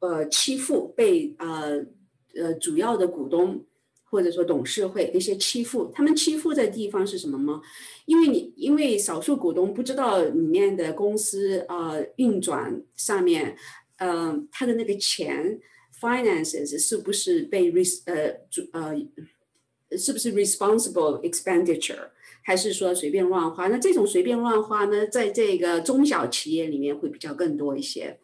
[0.00, 1.84] 呃欺负，被呃
[2.34, 3.64] 呃主要的股东
[4.04, 5.90] 或者说董事会那些欺负。
[5.94, 7.62] 他们欺负的地方是什么吗？
[8.06, 13.56] 因为你因为少数股东不知道里面的公司呃运转上面，
[13.98, 15.58] 呃他的那个钱
[16.00, 18.94] finances 是不是被 res 呃主呃
[19.96, 22.08] 是不是 responsible expenditure？
[22.42, 23.68] 还是说随便乱花？
[23.68, 28.18] 那这种随便乱花呢，在这个中小企业里面会比较更多一些。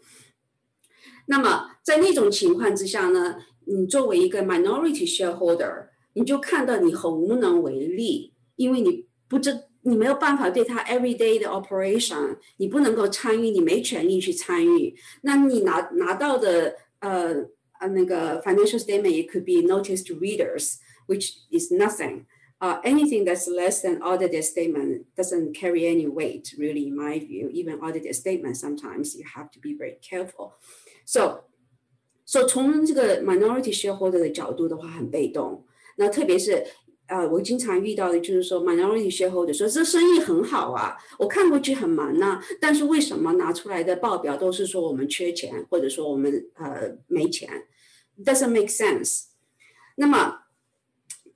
[1.26, 14.94] 那么在那种情况之下呢，你作为一个 minority shareholder，你就看到你很无能为力，因为你不知你没有办法对他 everyday 的 operation，你不能够参与，你没权利去参与。
[15.22, 17.34] 那你拿拿到的呃
[17.78, 22.24] 呃那个 financial statement it could be notice to readers，which is nothing。
[22.59, 27.49] uh, anything that's less than audited statement doesn't carry any weight, really, in my view.
[27.51, 30.53] Even audited statement, sometimes you have to be very careful.
[31.05, 31.45] So,
[32.25, 35.65] so 从这个 minority shareholder 的角度的话，很被动。
[35.97, 36.65] 那特别是
[37.07, 47.65] 呃，我经常遇到的就是说，minority shareholder 说这生意很好啊，我看过去很忙呐、啊，但是为什么拿出来的报表都是说我们缺钱，或者说我们呃没钱？
[48.23, 49.25] Doesn't make sense。
[49.97, 50.36] 那么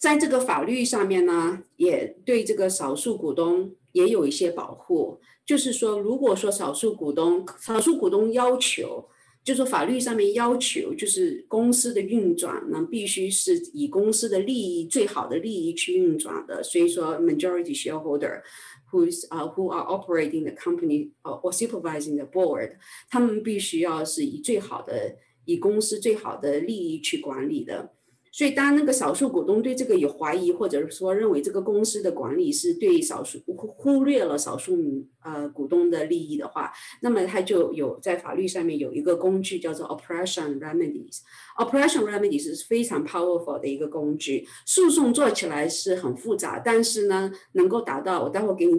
[0.02, 5.20] 在这个法律上面呢，也对这个少数股东也有一些保护。
[5.46, 9.08] 就是说，如果说少数股东少数股东要求
[9.44, 16.60] 就说法律上面要求，就是公司的运转呢，必须是以公司的利益最好的利益去运转的。
[16.64, 18.42] 所以说，majority shareholder
[18.90, 22.72] who's 啊 who are operating the company or supervising the board，
[23.08, 27.92] 他们必须要是以最好的以公司最好的利益去管理的。
[28.34, 41.18] 所以，当那个少数股东对这个有怀疑，或者是说认为这个公司的管理是对少数忽忽略了少数呃股东的利益的话，那么他就有在法律上面有一个工具叫做 oppression remedies。
[41.58, 48.72] oppression remedies 是非常 powerful 的一个工具，诉讼做起来是很复杂，但是呢，能够达到我待会给你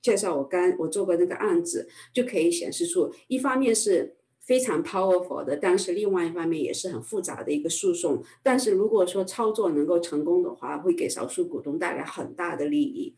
[0.00, 4.18] 介绍我刚我做过那个案子，就可以显示出一方面是。
[4.40, 8.24] 非常 powerful 的，但是另外一方面也是很复杂的一个诉讼。
[8.42, 13.14] 但是如果说操作能够成功的话，会给少数股东带来很大的利益。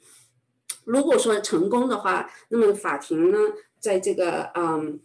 [0.85, 3.39] 如果说成功的话，那么法庭呢，
[3.79, 5.01] 在这个嗯，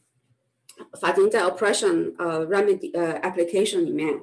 [1.00, 4.22] 法庭在 oppression 呃 remedy 呃 application 里面，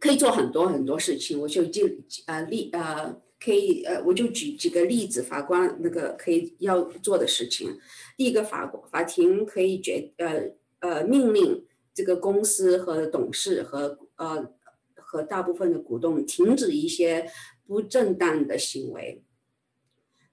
[0.00, 1.40] 可以做很多很多事情。
[1.40, 1.88] 我就就
[2.26, 3.21] 呃例呃。
[3.42, 7.76] 可以，呃，我就举几个例子，法官那个可以要做的事情。
[8.16, 14.48] 第一个，法法庭可以决，呃呃，命令这个公司和董事和呃
[14.94, 17.28] 和大部分的股东停止一些
[17.66, 19.24] 不正当的行为。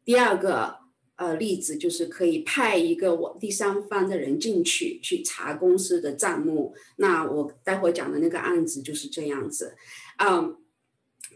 [0.05, 0.75] 第二个，
[1.15, 6.75] 呃，例子就是可以派一个我第三方的人进去去查公司的账目。
[6.97, 9.75] 那我待会讲的那个案子就是这样子，
[10.17, 10.57] 嗯。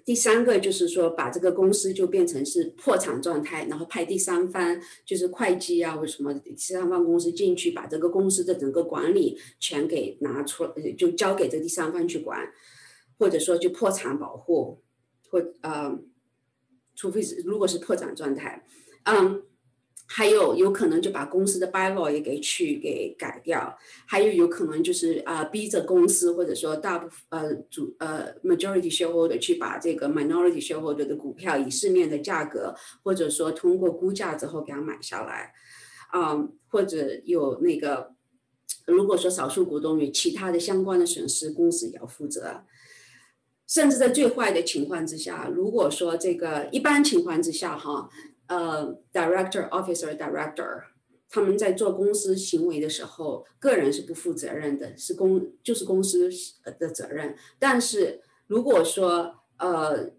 [0.05, 10.65] 第三个就是说，把这个公司就变成是破产状态，然后派第三方，就是会计啊或什么第三方公司进去，把这个公司的整个管理权给拿出，
[10.97, 12.39] 就交给这第三方去管，
[13.17, 14.81] 或者说就破产保护，
[15.29, 15.97] 或呃，
[16.95, 18.65] 除非是如果是破产状态，
[19.03, 19.43] 嗯。
[20.15, 35.51] 还有有可能就把公司的 bylaw 也给去给改掉，还有有可能就是啊逼着公司或者说大部分呃主呃 majority shareholder 去把这个 minority shareholder 的股票以市面的价格或者说通过估价之后给他买下来，
[36.11, 38.13] 啊或者有那个
[38.85, 42.63] 如果说少数股东有其他的相关的损失，公司也要负责，
[43.67, 48.11] 甚至在最坏的情况之下，如果说这个一般情况之下哈。
[48.47, 50.83] 呃，director、officer、director，
[51.29, 56.29] 他们在做公司行为的时候，个人是不负责任的，是公就是公司
[56.77, 57.35] 的责任。
[57.57, 60.11] 但是如果说呃，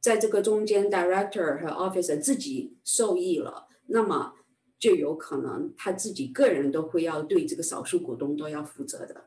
[0.00, 4.34] 在这个中间，director 和 officer 自己受益了，那么
[4.78, 9.24] 就有可能他自己个人都会要对这个少数股东都要负责的。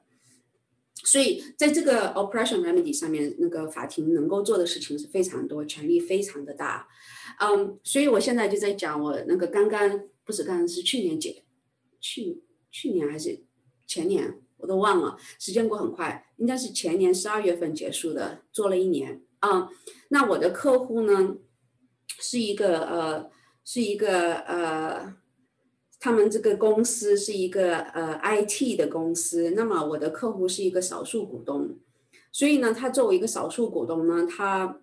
[1.03, 6.87] 所以在这个 oppression remedy 上面，那个法庭能够做的事情是非常多，权力非常的大。
[7.39, 11.43] 嗯，所以我现在就在讲我那个刚刚不是刚刚是去年结，
[11.99, 13.43] 去去年还是
[13.85, 19.21] 前年我都忘了，时间过很快，应该是前年十二月份结束的，做了一年。
[19.41, 19.69] 嗯，
[20.09, 21.35] 那我的客户呢
[22.19, 23.29] 是一个呃
[23.63, 25.13] 是一个呃，
[25.99, 31.77] 他们这个公司是一个呃 IT 的公司，那么我的客户是一个少数股东，
[32.31, 34.79] 所以呢，他作为一个少数股东呢，他。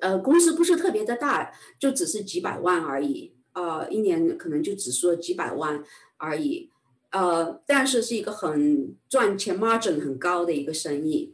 [0.00, 5.84] 呃，公司不是特别的大，就只是几百万而已，呃，一年可能就只说几百万
[6.16, 6.68] 而已，
[7.12, 11.32] 呃，但是是一个很赚钱 margin 很高的一个生意。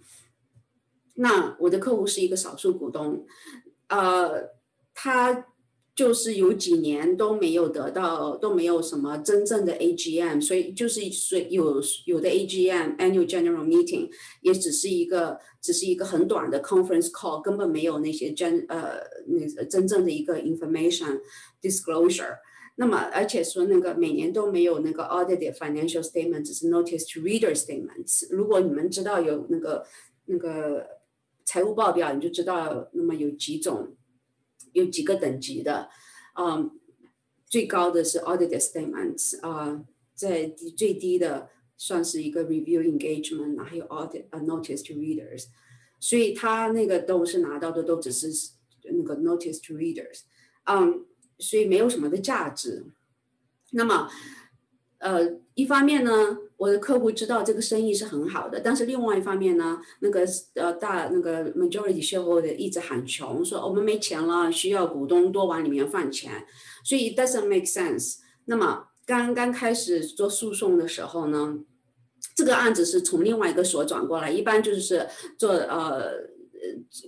[1.15, 3.27] 那我的客户是一个少数股东，
[3.89, 4.51] 呃，
[4.93, 5.47] 他。
[5.97, 21.21] 就是有几年都没有得到，都没有什么真正的 AGM，所以就是所有有的 AGM annual general meeting 也只是一个，只是一个很短的 conference call，根本没有那些真呃那真正的一个 information
[21.63, 22.39] disclosure。
[22.75, 28.27] 那么而且说那个每年都没有那个 audited financial statement，只是 notice to reader statements。
[28.31, 29.87] 如果你们知道有那个
[30.25, 30.85] 那个
[31.45, 33.95] 财务报表，你就知道那么有几种。
[34.75, 35.89] 有几个等级的，
[36.39, 36.71] 嗯，
[37.47, 39.83] 最高的是 audited statements 啊，
[40.15, 45.47] 在最低的算是一个 review engagement，还有 audit a notice to readers，
[45.99, 48.29] 所以他那个都是拿到的都只是
[48.85, 50.21] 那个 notice to readers，
[50.65, 51.07] 嗯，
[51.39, 52.85] 所以没有什么的价值。
[53.71, 54.11] 那么，
[54.99, 56.39] 呃，一方面呢。
[56.65, 66.47] 我的客户知道这个生意是很好的，但是另外一方面呢，那个呃大那个 majority shareholder 一直喊穷，说我们没钱了，需要股东多往里面放钱，
[66.83, 68.15] 所以 doesn't make sense。
[68.47, 71.59] 那么刚刚开始做诉讼的时候呢，
[72.35, 75.07] 这个案子是从另外一个所转过来，一般就是
[75.37, 76.13] 做呃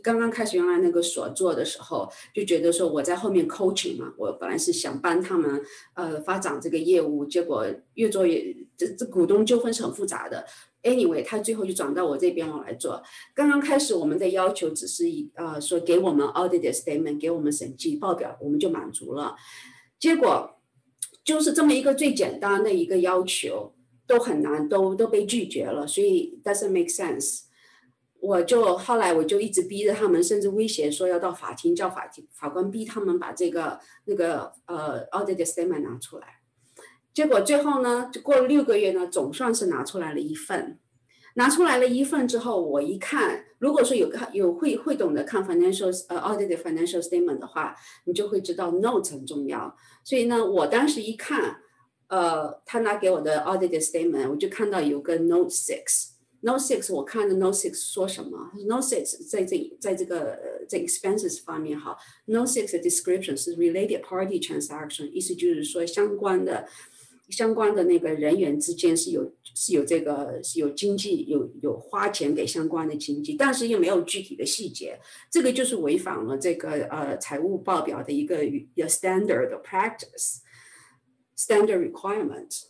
[0.02, 5.62] 刚刚开始原来那个所做的时候，就觉得说我在后面 coaching 嘛，我本来是想帮他们
[5.94, 10.44] 呃发展这个业务，结果越做越这这股东纠纷是很复杂的。
[10.82, 13.02] Anyway，他最后就转到我这边我来做。
[13.34, 19.34] 刚刚开始我们的要求只是一呃说给我们 audited statement，给我们审计报表，我们就满足了。
[19.98, 20.58] 结果
[21.24, 23.72] 就是这么一个最简单的一个要求。
[24.08, 27.45] 都很难，都都被拒绝了，所以 doesn't make sense。
[28.26, 36.26] 我就后来我就一直逼着他们，甚至威胁说要到法庭，叫法庭法官逼他们把这个那个呃 audit statement 拿出来。
[37.14, 40.78] 结果最后呢，就过了六个月呢，总算是拿出来了一份。
[41.34, 49.76] 拿出来了一份之后，我一看，如果说有看有会会懂得看 financial 呃 audit financial statement 的话，你就会知道 note 很重要。
[50.02, 51.60] 所以呢，我当时一看。
[52.08, 56.10] 呃，他拿给我的 audit statement，我就看到有个 note six。
[56.41, 58.51] note six，我看的 note six 说什么？
[58.67, 66.67] note six 在这在这个在 expenses 方面哈，note six 的 description 是 related party transaction，意思就是说相关的
[67.29, 78.43] 相关的那个人员之间是有是有这个是有经济有有花钱给相关的经济，但是又没有具体的细节，这个就是违反了这个呃财务报表的一个
[78.87, 82.65] standard practice。Standard requirement，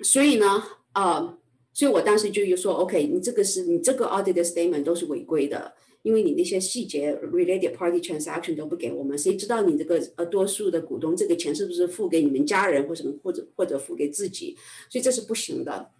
[0.00, 0.62] 所以呢，
[0.94, 1.36] 呃，
[1.75, 5.73] 所以我当时就又说，OK，你这个是你这个 audit statement 都是违规的，
[6.03, 14.55] 因为你那些细节 related party transaction 都不给我们，谁知道你这个呃多数的股东这个钱是不是付给你们家人或什么，或者或者付给自己，
[14.89, 15.91] 所以这是不行的。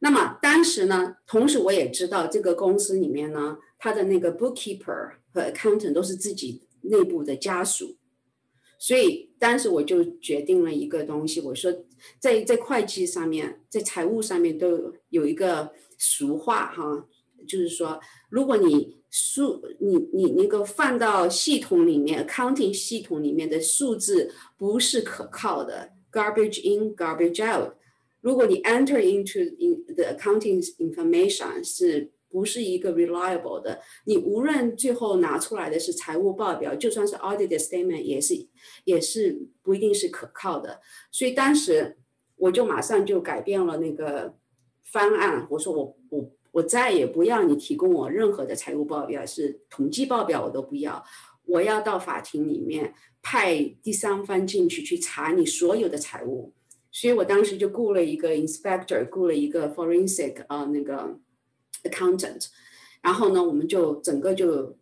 [0.00, 7.96] 那么当时呢，同时我也知道这个公司里面呢，他的那个 bookkeeper 和 accountant 都是自己内部的家属。
[8.80, 11.72] 所以当时我就决定了一个东西，我说
[12.18, 17.06] 在在会计上面，在财务上面都有一个俗话哈，
[17.46, 27.74] 就是说，如果你数你你那个放到系统里面，accounting 系统里面的数字不是可靠的，garbage in garbage out。
[28.20, 32.10] 如果你 enter into in the accounting information 是。
[32.30, 38.34] 不是一个 reliable 的，你无论最后拿出来的是财务报表，就算是 audit statement，也是
[38.84, 40.80] 也是不一定是可靠的。
[41.10, 41.96] 所以当时
[42.36, 44.36] 我就马上就改变了那个
[44.84, 51.02] 方案，我说我我我再也不要你提供我任何的财务报表，是统计报表我都不要，
[51.46, 56.52] 我要到法庭里面派第三方进去去查你所有的财务。
[56.90, 61.18] 所以我当时就雇了一个 inspector，雇了一个 forensic 啊那个。
[61.84, 62.46] accountant，
[63.02, 64.76] 然后呢，我们就整个就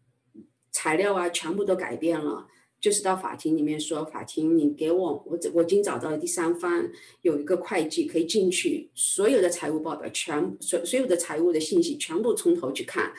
[0.73, 2.47] 材料啊，全部都改变了。
[2.79, 6.89] 就是到法庭里面说，法庭你给我，我我已经找到了第三方，
[7.23, 13.13] 有一个会计可以进去，所有的财务报表全所所有的财务的信息全部从头去看。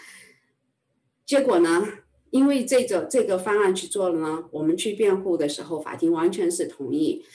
[1.25, 1.85] 结果呢，
[2.29, 7.25] 因为这个这个方案去做了呢，我们去辩护的时候，法庭完全是同意。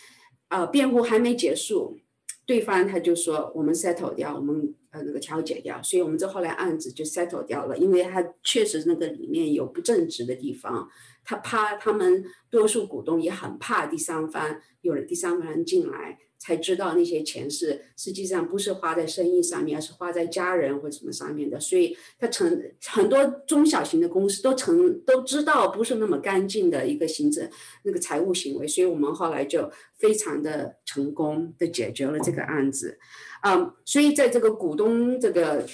[0.48, 1.98] 呃，辩护还没结束，
[2.46, 4.74] 对方他就说我们 settle 掉，我们。
[4.92, 10.88] 呃，那个调解掉，所以我们这后来案子就 settle 掉了，因为他确实那个里面有不正直的地方，
[11.24, 16.18] 他怕他们多数股东也很怕第三方有了第三方人进来。
[16.42, 21.60] 才知道那些钱是实际上不是花在生意上面，而是花在家人或什么上面的。
[21.60, 27.48] 所以，他成很多中小型的公司都成都知道不是那么干净的一个行政
[27.84, 28.66] 那个财务行为。
[28.66, 29.70] 所以我们后来就
[30.00, 32.98] 非常的成功的解决了这个案子。
[33.44, 35.64] 嗯，所以在这个股东这个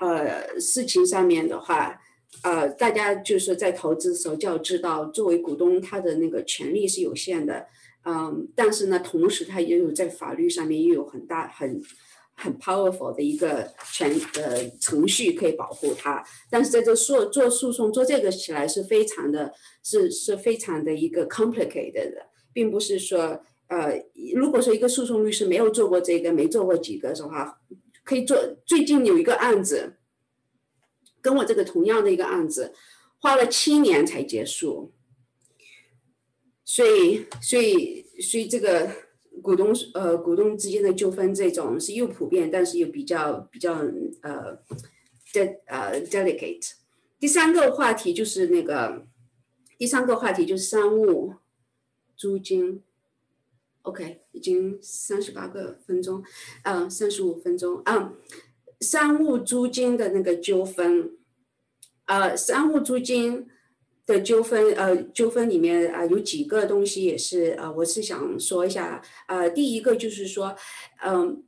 [0.00, 1.98] 呃事情上面的话，
[2.42, 7.66] 呃，大家就是在投资的时候就要知道，作为股东他的那个权利是有限的。
[8.04, 11.80] 嗯，但是呢，同时他也有在法律上面又有很大很
[12.34, 16.22] 很 powerful 的一个权呃程序可以保护他。
[16.50, 19.52] 但是在这诉做诉讼做这个起来是非常的，
[19.82, 27.58] 是是非常的一个 complicated 的，并不是说呃，如果说一个诉讼律师没有做过这个，没做过几个的话，
[28.04, 28.36] 可以做。
[28.66, 29.94] 最近有一个案子，
[31.22, 32.74] 跟我这个同样的一个案子，
[33.18, 34.92] 花了七年才结束。
[36.64, 38.90] 所以，所以，所以这个
[39.42, 43.74] 股东呃股东之间的纠纷这种是又普遍，但是又比较比较
[44.22, 44.58] 呃
[45.34, 46.72] 的呃 delicate。
[47.20, 49.06] 第三个话题就是那个
[49.76, 51.34] 第三个话题就是商务
[52.16, 52.82] 租金。
[53.82, 56.24] OK，已经三十八个分钟，
[56.62, 58.16] 嗯，三十五分钟，嗯，
[58.80, 61.18] 商务租金的那个纠纷，
[62.06, 63.46] 呃，商务租金。
[64.06, 70.54] 的纠纷，呃，纠纷里面啊，有几个东西也是，呃，我是想说一下，呃，第一个就是说，
[71.02, 71.42] 嗯，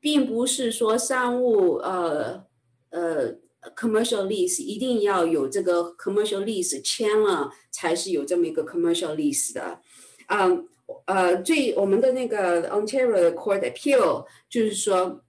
[0.00, 2.44] 并不是说商务，呃，
[2.90, 3.34] 呃
[3.74, 9.80] ，commercial lease 一定要有这个 commercial lease 签了才是有这么一个 commercial lease 的。
[10.28, 10.68] 嗯，
[11.06, 15.22] 呃，最我们的那个 Ontario 的 Court Appeal 就是说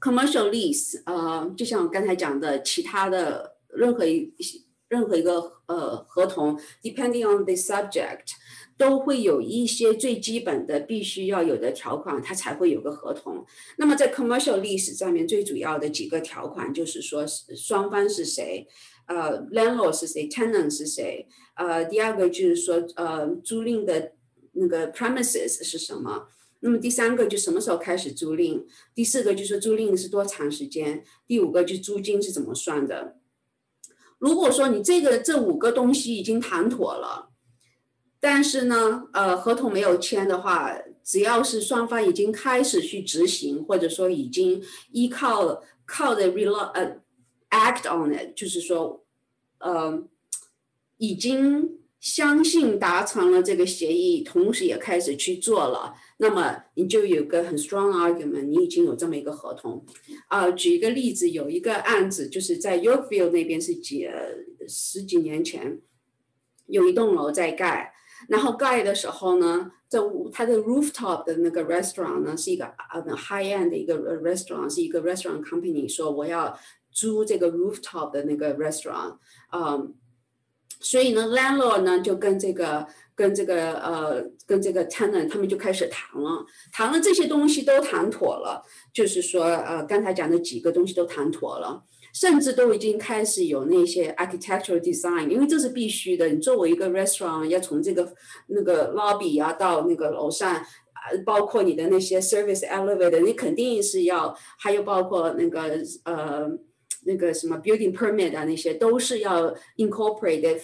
[0.00, 4.58] commercial lease，呃，就像我刚才讲的，其他的任何一些
[4.90, 8.34] 任何一个呃合同，depending on the subject。
[8.76, 13.44] 都会有一些最基本的必须要有的条款，它才会有个合同。
[13.76, 18.66] 那么在 commercial lease 上面最主要的几个条款就是说双方是谁，
[19.04, 24.12] 呃，landlord 是谁，tenant 是谁，呃，第二个就是说呃租赁的
[24.52, 26.28] 那个 premises 是什么。
[26.60, 28.64] 那么第三个就什么时候开始租赁，
[28.94, 33.19] 第四个就是租赁是多长时间，第五个就租金是怎么算的。
[34.20, 37.26] 如果说你这个这五个东西已经谈妥了。
[38.22, 40.70] 但是呢，呃，合同没有签的话，
[41.02, 44.62] 只要是双方已经开始去执行，或者说已经
[44.92, 47.00] 依靠靠的 rely 呃
[47.48, 49.02] act on it，就是说，
[49.60, 50.04] 呃，
[50.98, 59.84] 已经相信达成了这个协议，同时也开始去做了，那么你就有个很 strong argument，你已经有这么一个合同。
[60.28, 64.08] 啊，举一个例子，有一个案子就是在 Yorkville 那边是几
[64.66, 65.78] 十几年前，
[66.66, 67.92] 有一栋楼在盖。
[68.28, 69.98] 然后盖的时候呢，这
[70.30, 76.58] 它的 rooftop 的那个 restaurant 呢是一个呃 high end 的一个 restaurant，是一个 restaurant company 说我要
[76.90, 79.16] 租这个 rooftop 的那个 restaurant，
[79.52, 79.94] 嗯，
[80.90, 88.62] 所以呢 landlord 呢就跟这个跟这个呃跟这个 tenant 他们就开始谈了，谈了这些东西都谈妥了，
[88.92, 91.84] 就是说呃刚才讲的几个东西都谈妥了。
[92.12, 96.28] 甚至都已经开始有那些 architectural design，因为这是必须的。
[96.28, 98.12] 你作为一个 restaurant，要从这个
[98.48, 105.62] 那个 lobby 啊到那个楼上，呃，包括你的那些 service elevator，你肯定是要，还有包括那个
[106.02, 106.50] 呃
[107.06, 110.58] 那个什么 building permit 啊，那些都是要 incorporate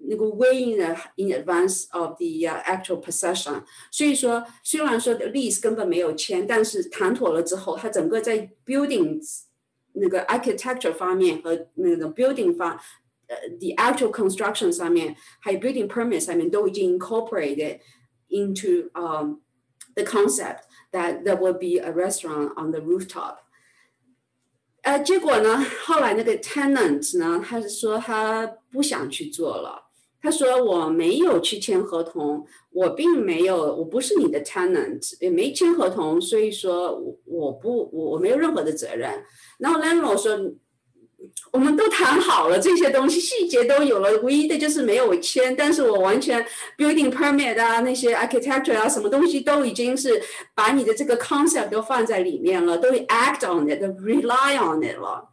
[0.00, 3.64] way in in advance of the actual possession。
[3.90, 9.20] 所以说，虽然说 lease 根本没有签，但是谈妥了之后，它整个在 building。
[9.98, 12.78] 那个 architecture 方面和那个 building 方，
[13.28, 17.80] 呃，the actual construction 上面，还有 building permit 上面都已经 incorporated
[18.28, 19.36] into um
[19.94, 23.38] the concept that there will be a restaurant on the rooftop。
[24.82, 29.84] 呃，结果呢，后来那个 tenant 呢，他是说他不想去做了。
[30.21, 39.09] 他说我没有去签合同，我并没有，我不是你的 tenant，也没签合同，所以说我我不我我没有任何的责任。
[39.57, 40.39] 然后 Leno 说，
[41.51, 45.55] 我们都谈好了这些东西，细节都有了，唯一的就是没有签。
[45.55, 46.45] 但是我完全
[46.77, 50.21] building permit 啊，那些 architecture 啊，什么东西都已经是
[50.53, 55.29] 把你的这个 concept 都放在里面了，都 act on it，都 rely on it 了。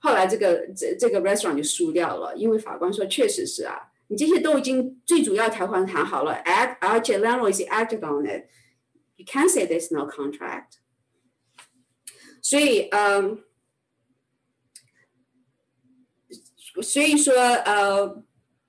[0.00, 3.88] 后来这个这这个 restaurant 就输掉了，因为法官说确实是啊。
[4.12, 10.72] 你这些都已经最主要条款谈好了，act 而且 landlord is acted on it，you can't say there's no contract。
[12.42, 13.42] 所以，嗯，
[16.82, 18.22] 所以说，呃，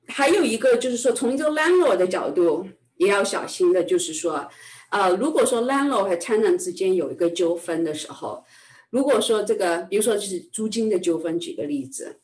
[0.08, 4.50] 还有一个就是说，从一个 landlord 的角度也要小心的，就是说，
[4.91, 8.46] 呃，如果说 landlord 和 tenant 之间有一个纠纷的时候，
[8.91, 12.22] 如果说这个，比如说就是租金的纠纷，举个例子。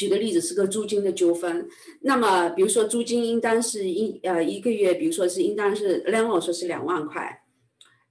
[0.00, 1.68] 举个例子是个租金的纠纷，
[2.00, 7.42] 那么比如说租金应当是一呃一个月，比如说是应当是 landlord 说是两万块，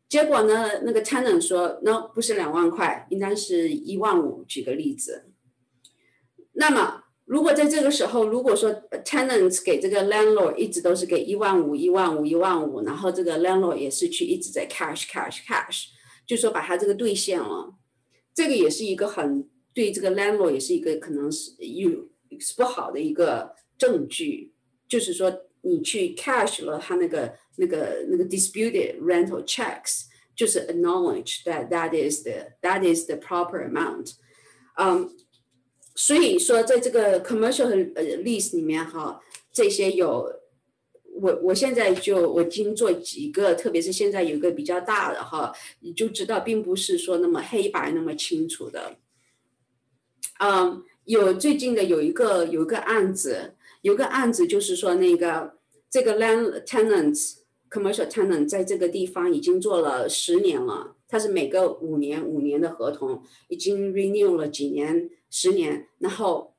[0.08, 4.44] 结果呢那个 tenant 说那不是两万块，应当是一万五。
[4.48, 5.32] 举个例子，
[6.54, 8.72] 那么如果在这个时候，如果说
[9.04, 15.86] tenant 给这个 landlord 一直都是给一万五、一万五、一万五，然后这个 landlord 也是去一直在 cash cash cash，
[16.28, 17.74] 就说把它这个兑现了，
[18.36, 19.50] 这个也是一个很。
[19.74, 22.10] 对这个 landlord 也是一个可能是有
[22.40, 24.52] 是不好的一个证据，
[24.88, 30.06] 就是说你去 cash 了他那个那个那个 disputed rental checks，
[30.36, 34.14] 就是 acknowledge that that is the that is the proper amount。
[34.78, 35.10] 嗯，
[35.96, 40.32] 所以说在这个 commercial 呃 lease 里面哈，这些有
[41.16, 48.98] 我我现在就我已经做几个，特别是现在有一个比较大的哈，你就知道并不是说那么黑白那么清楚的。
[50.40, 55.58] 嗯，有最近的有一个有一个案子，有个案子就是说那个
[55.90, 66.56] 这个 land tenants commercial tenant 在这个地方已经做了十年了，他是每个五年五年的合同，已经 renew 了几年十年，然后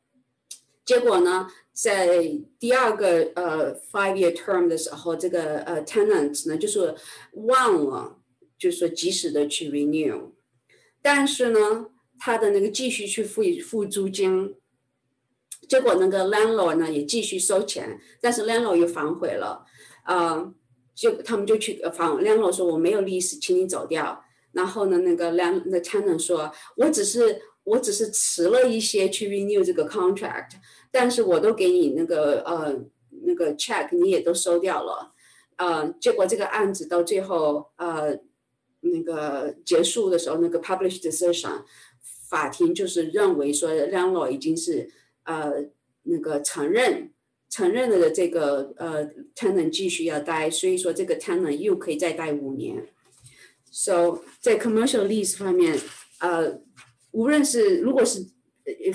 [0.85, 6.95] 结果呢，在第二个呃 five year term 的时候，这个呃 tenant 呢就是
[7.33, 8.18] 忘了，
[8.59, 10.33] 就是说及时的去 renew，
[11.01, 11.87] 但是呢。
[12.21, 14.55] 他的那个继续去付付租金，
[15.66, 19.64] 结果那个 landlord 呢也继续收钱，但是 landlord 又反悔了，
[20.05, 20.53] 呃，
[20.95, 24.23] 就他们就去反 landlord 说我没有利息，请你走掉。
[24.53, 30.51] 然后呢，那个 land 那 tenant 说，我只是我只是迟了一些去 renew 这个 contract，
[30.91, 32.77] 但是我都给你那个呃
[33.23, 35.12] 那个 check 你也都收掉了，
[35.57, 38.18] 呃，结果这个案子到最后呃
[38.81, 41.62] 那个结束的时候，那个 published decision，
[42.31, 44.89] 法庭就是认为说 l a n d l o r 已经是
[45.24, 45.53] 呃
[46.05, 47.11] 那个承认
[47.51, 49.05] 承认了的这个呃
[49.35, 52.87] tenant 继续要待，所以说这个 tenant 又可以再待五年。
[53.72, 55.76] So 在 commercial lease 方面，
[56.20, 56.61] 呃，
[57.11, 58.24] 无论是如果是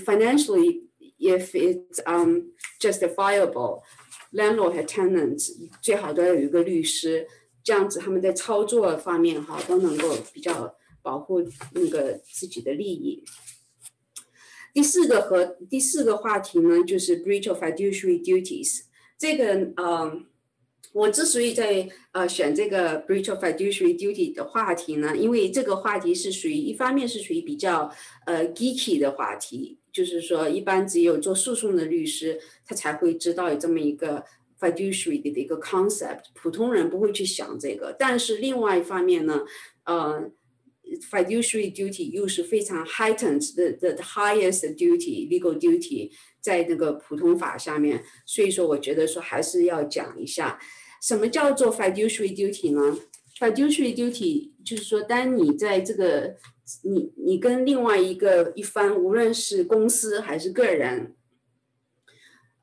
[0.06, 0.84] financially
[1.20, 3.82] if it's um justifiable,
[4.32, 5.38] landlord 和 tenant
[5.82, 7.28] 最好都要有一个律师，
[7.64, 10.74] 这样子他们在操作方面哈都能够比较
[11.06, 11.42] 保护
[11.74, 13.24] 那个自己的利益。
[14.74, 18.82] 第四个和第四个话题呢，就是 breach of fiduciary duties。
[19.18, 20.26] 这个嗯。
[20.94, 27.92] 我之所以在呃选这个 breach of fiduciary duty 的话题呢，因为这个话题是属于一方面是属于比较
[28.26, 34.24] 呃 geeky 的话题，就是说一般只有做诉讼的律师他才会知道有这么一个
[34.58, 37.94] fiduciary 的一个 concept，普通人不会去想这个。
[38.00, 39.42] 但是另外一方面呢，
[39.84, 40.32] 呃
[41.12, 46.12] ，fiduciary duty 又是非常 heightened 的的 highest duty legal duty
[46.42, 50.60] 在那个普通法下面，所以说我觉得说还是要讲一下。
[51.02, 52.98] 什么叫做 fiduciary duty 呢
[53.40, 56.36] ？fiduciary duty 就是说，当你在这个
[56.84, 61.14] 你你跟另外一个一方，无论是公司还是个人，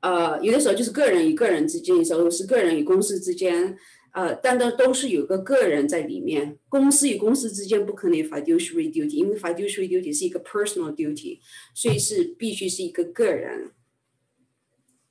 [0.01, 3.77] 呃，有的时候就是个人与个人之间，有时候是个人与公司之间，
[4.13, 6.57] 呃，但都都是有个个人在里面。
[6.69, 11.39] 公司与公司之间不可能有 fiduciary duty，因为 fiduciary duty 是一个 personal duty，
[11.73, 13.71] 所以是必须是一个个人。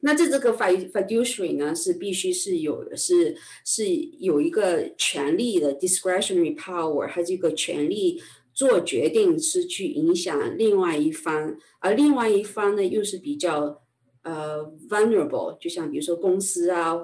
[0.05, 3.87] 那这这个 fiduciary 呢，是必须是有是是
[4.19, 8.21] 有一个权利的 discretionary power，它这个权利
[8.53, 13.81] 做决定是去影响另外一方，而另外一方呢又是比较
[14.23, 16.99] 呃 vulnerable，就像比如说公司啊，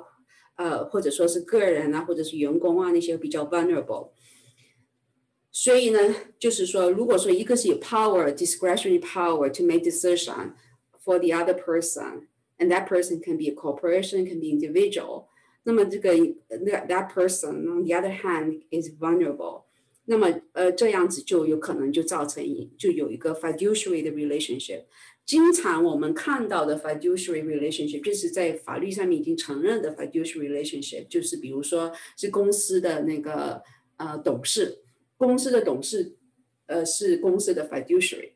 [0.58, 4.10] 呃或者说是个人啊，或者是员工啊那些比较 vulnerable。
[5.52, 6.00] 所以呢，
[6.40, 10.54] 就是说，如果说一个是有 power discretionary power to make decision
[11.04, 15.28] for the other person。and that person can be a corporation, can be individual.
[15.64, 16.14] 那么这个
[16.50, 19.64] that that person on the other hand is vulnerable.
[20.06, 22.44] 那么呃这样子就有可能就造成
[22.78, 24.84] 就有一个 fiduciary 的 relationship。
[25.29, 33.63] 经常我们看到的 fiduciary relationship 就是在法律上面已经承认的 fiduciary relationship，就是比如说是公司的那个
[33.99, 34.79] 呃董事，
[35.19, 36.17] 公司的董事
[36.65, 38.31] 呃是公司的 fiduciary。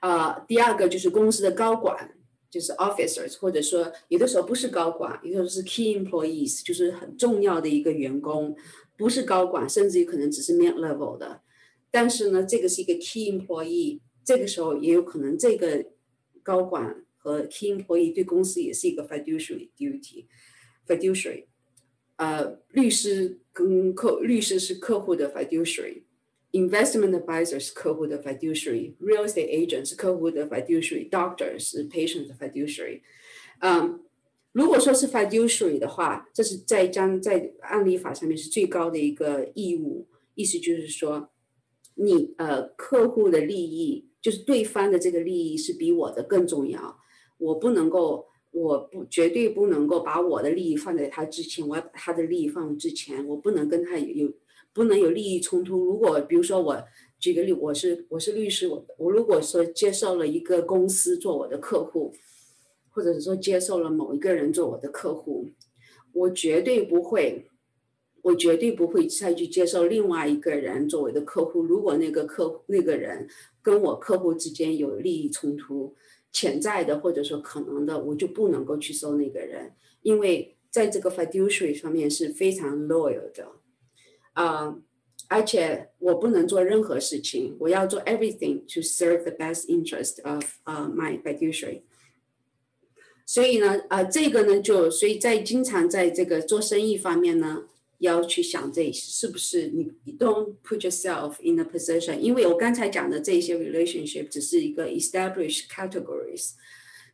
[0.00, 2.16] 呃，第二个就是公司的高管
[2.48, 8.54] 就是 officers，或者说有的时候不是高管，有的时候是 key employees，就是很重要的一个员工，
[8.96, 11.40] 不是高管，甚至于可能只是 mid level 的。
[11.90, 15.85] 但是呢，这个是一个 key employee，这个时候也有可能这个
[16.41, 21.45] 高管和 key employee 对公司也是一个 fiduciary duty，fiduciary。
[22.17, 33.01] 呃，律师跟客，律师是客户的 fiduciary。investment advisor 是客户的 fiduciary，real estate agent 是客户的 fiduciary，doctor 是 patient 的 fiduciary。
[33.59, 34.03] 嗯，
[34.51, 41.31] 如果说是 fiduciary 的话，这是在将在案例法上面是最高的一个义务，意思就是说，
[41.95, 46.98] 你呃客户的利益， 就是对方的这个利益是比我的更重要，
[47.38, 54.32] 我不能够，我不绝对不能够把我的利益放在他之前，我要把他的利益放之前，我不能跟他有。
[54.70, 55.76] 不能有利益冲突。
[55.76, 56.80] 如果比如说我
[57.18, 62.14] 举个例，我是我是律师，我我如果说接受了一个公司做我的客户，
[62.90, 65.48] 或者是说接受了某一个人做我的客户，
[66.12, 67.46] 我绝对不会，
[68.22, 71.62] 我绝对不会再去接受另外一个人作为的客户。
[71.62, 73.26] 如果那个客那个人
[73.68, 75.94] 跟我客户之间有利益冲突，
[76.32, 83.46] 潜在的或者说可能的，我就不能够去收那个人，因为在这个 fiduciary 上面是非常 loyal 的。
[84.32, 84.74] 啊，
[85.28, 91.82] 而且我不能做任何事情，我要做 everything to serve the best interest of 呃 my fiduciary。
[93.26, 97.64] 所以呢，呃，这个呢，就所以在经常在这个做生意方面呢，
[97.99, 99.89] 要去想这是不是你
[100.19, 106.53] don't put yourself in a position，因为我刚才讲的这些 relationship 只是一个 established categories，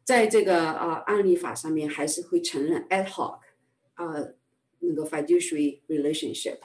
[0.04, 3.40] 在这个呃案例法上面还是会承认 ad hoc，
[3.98, 4.34] 呃
[4.80, 6.58] 那个 fiduciary relationship。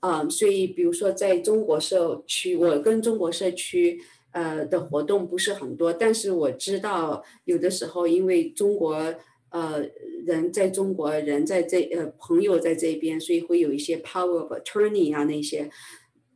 [0.00, 4.00] 嗯，所以比如说在中国社区，我跟中国社区
[4.32, 9.14] 呃的活动不是很多，但是我知道有的时候因为中国
[9.53, 9.87] 呃
[10.25, 15.69] 人在中国人在这呃朋友在这边，所以会有一些 power of attorney 啊那些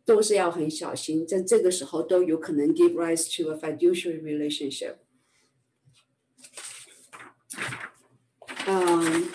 [0.05, 4.97] 都是要很小心，在这个时候都有可能 give rise to a fiduciary relationship。
[8.67, 9.29] 嗯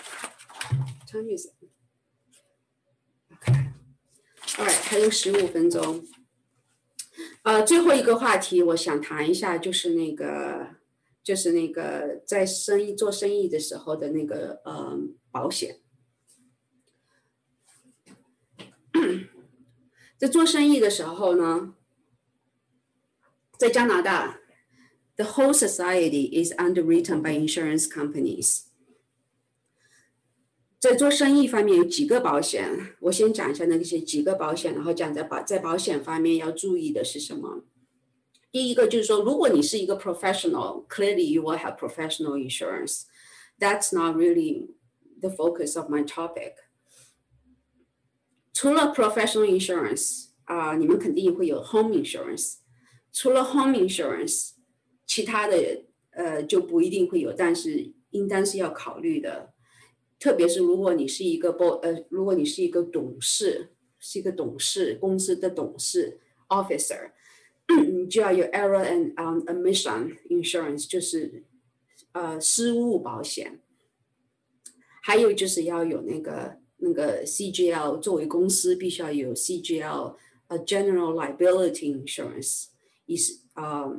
[1.07, 1.47] ，time is
[3.29, 6.07] OK，Alright，还有十五分钟。
[7.43, 10.75] 呃，最后一个话题，我想谈一下，就是那个，
[11.23, 14.99] 就是那个在生意做生意的时候的那个呃
[15.31, 15.79] 保险。
[20.19, 21.73] 在做生意的时候呢，
[23.57, 24.39] 在加拿大
[25.15, 28.65] ，the whole society is underwritten by insurance companies。
[30.79, 37.63] 在做生意方面有几个保险，我先讲一下那些几个保险，然后讲在保在保险方面要注意的是什么。
[38.52, 43.02] 第一个就是说，如果你是一个 professional，clearly you will have professional insurance.
[43.58, 44.70] That's not really
[45.20, 46.54] the focus of my topic.
[48.52, 52.56] 除了 professional insurance 啊，你们肯定会有 home insurance。
[53.12, 54.52] 除了 home insurance，
[55.06, 59.52] 其他的呃就不一定会有，但是应当是要考虑的。
[60.18, 67.12] 特别是如果你是一个 b 呃，如果你是一个董事，是一个董事公司的董事 officer，
[67.84, 71.44] 你就要有 error and omission insurance，就是
[72.12, 73.60] 呃失误保险。
[75.02, 80.16] 还有就是要有那个那个 CGL，作为公司必须要有 CGL，
[80.48, 82.66] 呃 general liability insurance，
[83.06, 83.90] 意思啊。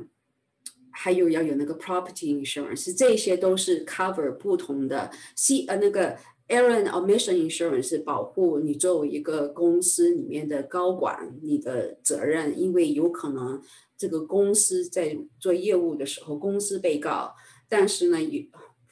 [0.91, 6.17] 还有要有那个 property insurance，这些都是 cover 不同的 C 呃那个
[6.49, 13.62] Aaron Omission insurance 是保护你作为一个公司里面的高管你的责任，因为有可能
[13.97, 17.34] 这个公司在做业务的时候公司被告，
[17.68, 18.42] 但是呢，有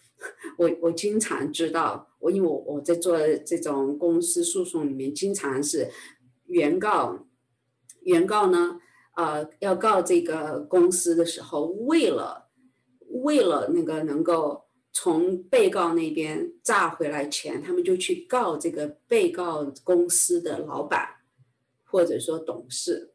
[0.57, 5.90] 我我经常知道，我因为我我在做这种公司诉讼里面，经常是
[6.46, 7.26] 原告，
[8.03, 8.78] 原告呢。
[9.14, 12.48] 呃，要告这个公司的时候，为了
[13.11, 21.09] 为了那个能够从被告那边诈回来钱，他们就去告这个被告公司的老板
[21.84, 23.12] 或者说董事。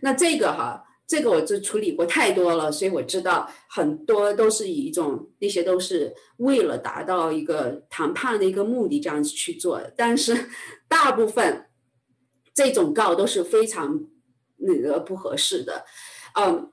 [0.00, 10.48] 那这个哈，这个我就处理过太多了，所以我知道很多都是以一种那些都是为了达到一个谈判的一个目的这样子去做的，但是
[10.88, 11.66] 大部分
[12.52, 14.06] 这种告都是非常。
[14.56, 15.84] 那个不合适的，
[16.36, 16.72] 嗯，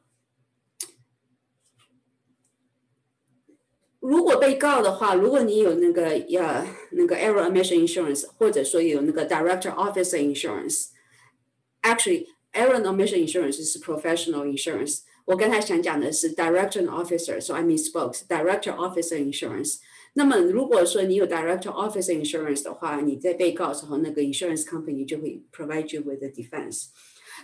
[4.00, 15.00] 如果被告的话，如果你有那个呃那个 error omission insurance，或者说有那个 director officer insurance，actually error omission insurance 是 professional insurance。
[15.24, 19.78] 我刚才想讲的是 director officer，so I misspoke。director officer insurance。
[20.12, 26.90] 那么如果说你有 director officer insurance 的话，你在被告的时候，那个 insurance company 就会 provide you with a defense。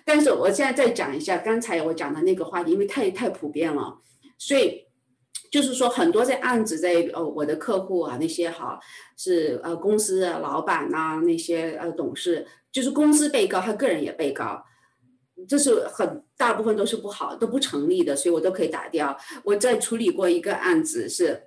[0.05, 4.01] 但是我现在再讲一下刚才我讲的那个话题，因为太太普遍了，
[4.39, 4.86] 所以
[5.52, 8.80] 就是说很多在案子在呃我的客户啊那些哈
[9.16, 14.64] 是呃公司的老板呐那些呃董事，就是公司被告，他个人也被告，
[15.48, 19.18] 这是很大部分都是不好都不成立的，所以我都可以打掉。
[19.43, 21.43] 我在处理过一个案子是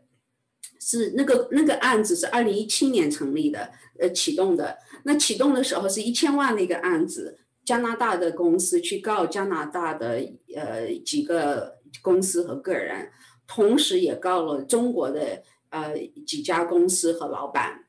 [0.81, 7.39] 是那个那个案子是二零一七年成立的呃启动的，那启动的时候是一千万的一个案子。
[7.63, 10.21] 加拿大的公司去告加拿大的
[10.57, 13.09] 呃几个公司和个人，
[13.53, 17.87] 同时也告了中国的呃几家公司和老板。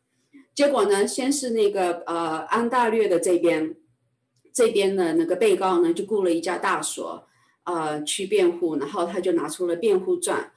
[0.56, 3.76] 结果呢，先是那个呃安大略的这边，
[4.52, 7.28] 这边的那个被告呢就雇了一家大所，
[7.66, 10.52] 呃去辩护，然后他就拿出了辩护状。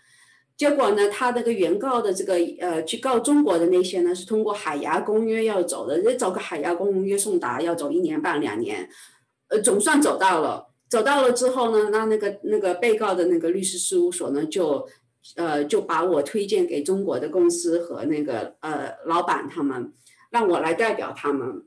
[0.57, 8.89] 结果呢，他那个原告的这个呃去告中国的那些呢，是通过海牙公约要走的，人家找个海牙公约送达要走一年半两年。
[9.49, 14.87] 呃，总算走到了，走到了之后呢，那那个那个被告的那个律师事务所呢，就，
[15.35, 19.93] 呃，就把我推荐给中国的公司和那个呃老板他们，
[20.31, 21.65] 让我来代表他们，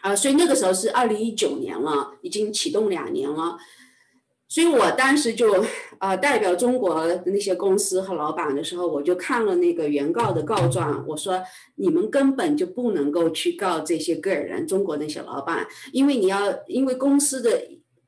[0.00, 3.58] 啊，所以那个时候是二零一九年了，已经启动两年了。
[4.48, 5.62] 所以我当时就，
[5.98, 11.42] 呃，代表中国的那些公司和老板的时候，我就看了那个原告的告状，我说
[11.74, 17.60] 你们根本就不能够去告这些个人，中国那些老板，因为你要，因为公司的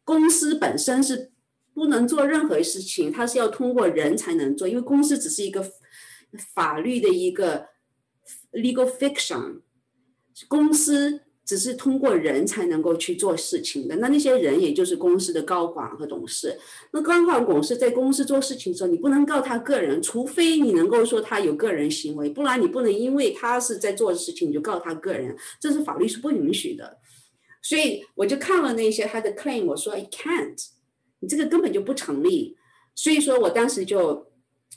[0.09, 1.30] 公司本身是
[1.74, 5.62] 不能做任何事情，它是要通过人才能做，因为公司只是一个
[6.54, 7.66] 法律的一个
[8.52, 9.61] legal fiction，
[10.48, 11.20] 公司。
[11.48, 13.96] 只是通过人才能够去做事情的。
[13.96, 16.54] 那那些人也就是公司的高管和董事。
[16.92, 26.98] 那高管董事在公司做事情的时候，你不能告他个人，除非你能够说他有个人行为，不然你不能因为他是在做事情你就告他个人，这是法律是不允许的。
[27.68, 30.56] 所以我就看了那些他的 claim，我说 I can't，
[31.18, 32.56] 你这个根本就不成立。
[32.94, 34.26] 所以说我当时就，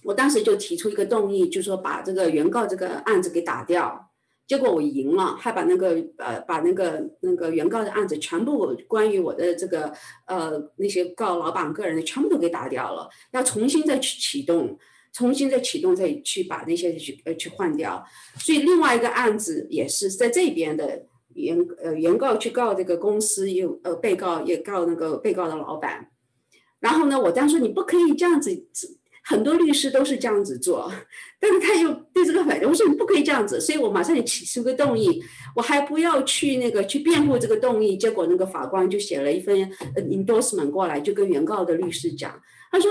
[0.04, 4.10] 我当时就提出一个动议，就说把这个原告这个案子给打掉。
[4.46, 9.94] 结果我赢了，还把那个呃把那个那个原告的案子全部关于我的这个
[10.26, 14.78] 呃那些告老板个人的全部都给打掉了，要重新再去启动，
[15.14, 18.06] 重新再启动再去把那些去呃去换掉。
[18.38, 21.06] 所以另外一个案子也是在这边的
[21.36, 26.10] 原呃原告去告这个公司，又呃被告也告那个被告的老板。
[26.80, 28.66] 然后呢，我当时说你不可以这样子。
[29.24, 30.92] 很多律师都是这样子做，
[31.40, 35.22] 但是他又对这个反对，我说你不可以这样子，所以我马上就起出个动议，
[35.56, 39.56] 我还不要去那个去辩护这个动议，结果那个法官就写了一份
[39.96, 42.90] endorsement 过来，就跟原告的律师讲，他说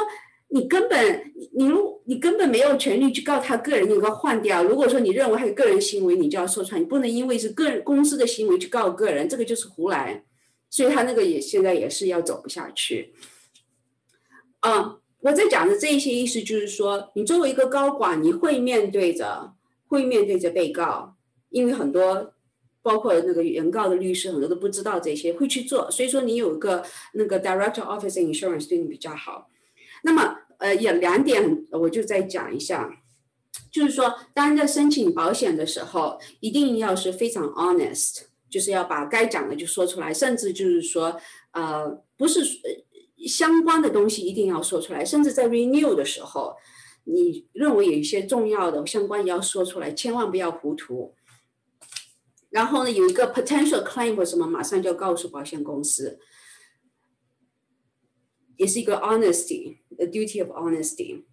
[0.52, 4.62] 你根本你如你根本没有权利去告他个人，你给他换掉。
[4.64, 10.24] 如果说你认为他有个人行为，你就要说出来，你不能因为是个人公司的行为去告个人，这个就是胡来。
[10.68, 13.12] 所以他那个也现在也是要走不下去，
[14.60, 14.98] 啊。
[15.22, 19.52] 我在讲的这一些意思就是说，你作为一个高管，你会面对着
[19.86, 21.14] 会面对着被告，
[21.50, 22.32] 因为很多
[22.80, 25.90] 包括那个原告的律师很多都不知道这些，会去做。
[25.90, 26.82] 所以说你有一个
[27.12, 29.50] 那个 director office insurance 对你比较好。
[30.02, 32.90] 那么呃，有两点我就再讲一下，
[33.70, 41.20] 就是说，当在申请保险的时候，一定要是非常 honest，就是要把该讲的就说出来，甚至就是说
[41.52, 42.40] 呃，不是。
[43.26, 46.56] 相关的东西一定要说出来，甚至在 renew 的时候，
[47.04, 51.14] 你认为有一些重要的相关也要说出来，千万不要糊涂。
[52.48, 56.18] 然后呢，有一个 potential claim 或什么，马上就要告诉保险公司，
[58.56, 61.24] 也是一个 honesty the duty of honesty。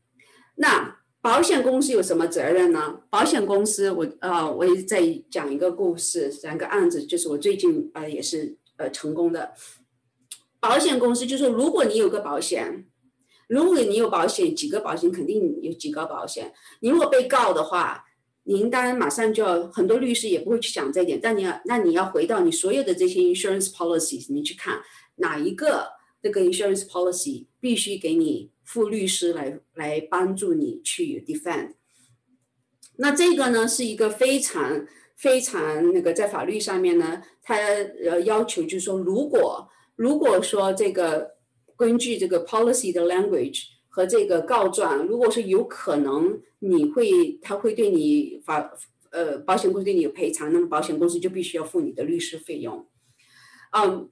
[0.55, 3.01] 那保险公司有什么责任呢？
[3.09, 9.53] 保险公司，我啊，我也在讲一个故事，讲个案子，就是我最近呃也是呃成功的。
[10.59, 12.85] 保险公司就说，如果你有个保险，
[13.47, 16.53] 如果你有保险，几个保险肯定有几个保险。
[16.81, 18.05] 你如果被告的话，
[18.43, 21.19] 你应当马上就要很多律师也不会去想这一点。
[21.21, 24.79] 但你要，那你要回到你所有的这些 insurance policies，你去看
[25.15, 25.89] 哪一个
[26.21, 31.73] 这个 insurance policy 必须给你付律师来来帮助你去 defend。
[32.97, 39.67] 那这个呢是一个非常非常那个在法律上面呢，它呃要求就是说如果。
[39.97, 41.37] 如果说这个
[41.75, 48.77] 根据这个 policy 的 language 和这个告状，如果是有可能你会他会对你法
[49.09, 52.87] 呃保险公司对你有赔偿，那么保险公司就必须要付你的律师费用。
[53.71, 54.07] 嗯，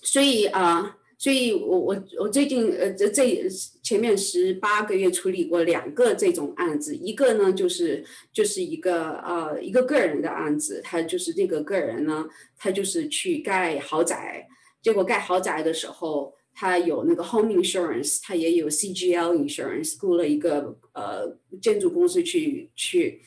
[0.00, 3.46] 所以啊，所以我我我最近呃这这
[3.82, 8.02] 前面十八个月处理过两个这种案子，一个呢就是
[8.32, 14.48] 就是一个呃一个个人的案子，他就是这个个人呢，他就是去盖豪宅。
[14.80, 23.20] 结果盖豪宅的时候，他有那个 home insurance，他也有 CGL insurance，雇了一个呃建筑公司去去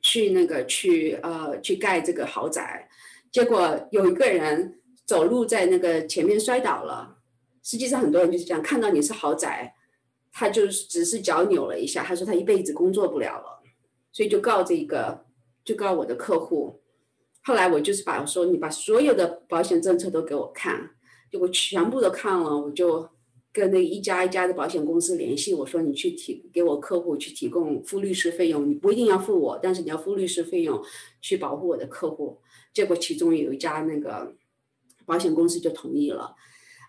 [0.00, 2.88] 去那个去呃去盖这个豪宅。
[3.30, 7.18] 结果有一个人走路在那个前面摔倒了。
[7.62, 9.74] 实际上很多人就是这样，看到你是豪宅，
[10.32, 13.62] 他就只是脚扭了一下，他说他一辈子工作不了了，
[14.12, 15.24] 所以就告这个
[15.64, 16.82] 就告我的客户。
[17.42, 20.90] 后来我就是把我说你把所有的保险政策都给我看，
[21.30, 23.08] 就我全部都看了，我就
[23.52, 30.82] 跟那一家一家的保险公司联系，我说你去提给我客户去提供付律师费用，你不一定要付我，但是你要付律师费用
[31.20, 32.40] 去保护我的客户。
[32.72, 34.34] 结果其中有一家那个
[35.06, 36.34] 保险公司就同意了，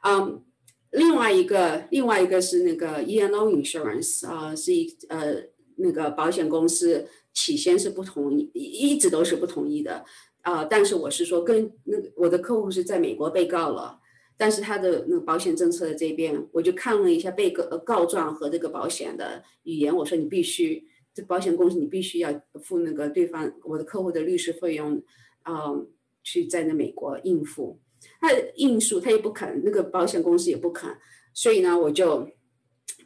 [0.04, 0.44] 嗯，
[0.92, 5.36] 另外一个另外一个是那个 E&O Insurance 啊，是一呃
[5.78, 10.06] 那个保险公司起先是不同意，一直都是不同意的。
[10.42, 14.00] 啊，但是我是说，跟那个我的客户是在美国被告了，
[14.38, 25.02] 但是他的那个保险政策的这边，我就看了一下被告告状和这个保险的语言，我说你必须，这保险公司你必须要付那个对方我的客户的律师费用，
[25.50, 25.88] 嗯，
[26.22, 27.80] 去在那美国应付，
[28.20, 30.90] 他应诉他也不肯，那个保险公司也不肯，
[31.34, 32.30] 所以呢，我就，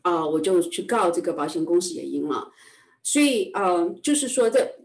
[0.02, 2.52] 啊，我就去告这个保险公司也赢了，
[3.04, 4.76] 所以呃，就是说这。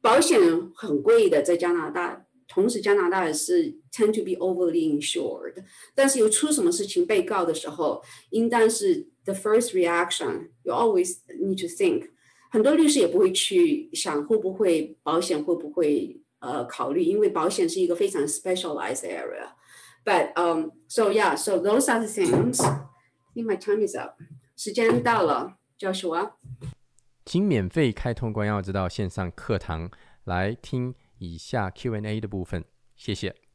[0.00, 0.40] 保险
[0.76, 5.54] 很贵的，在加拿大，同时加拿大是 tend to be overly insured。
[5.92, 8.00] 但是有出什么事情被告的时候，
[8.30, 12.10] 应当是 the first reaction you always need to think。
[12.52, 19.50] 很多律师也不会去想会不会保险会不会呃考虑，因为保险是一个非常 specialized area。
[20.04, 22.60] But um, so yeah, so those are the things.
[22.60, 22.80] I
[23.34, 24.16] think my time is up.
[24.56, 26.32] 时间到了，Joshua。
[27.24, 29.90] 请免费开通关耀之道线上课堂
[30.24, 32.64] 来听以下 Q&A 的部分，
[32.96, 33.47] 谢谢。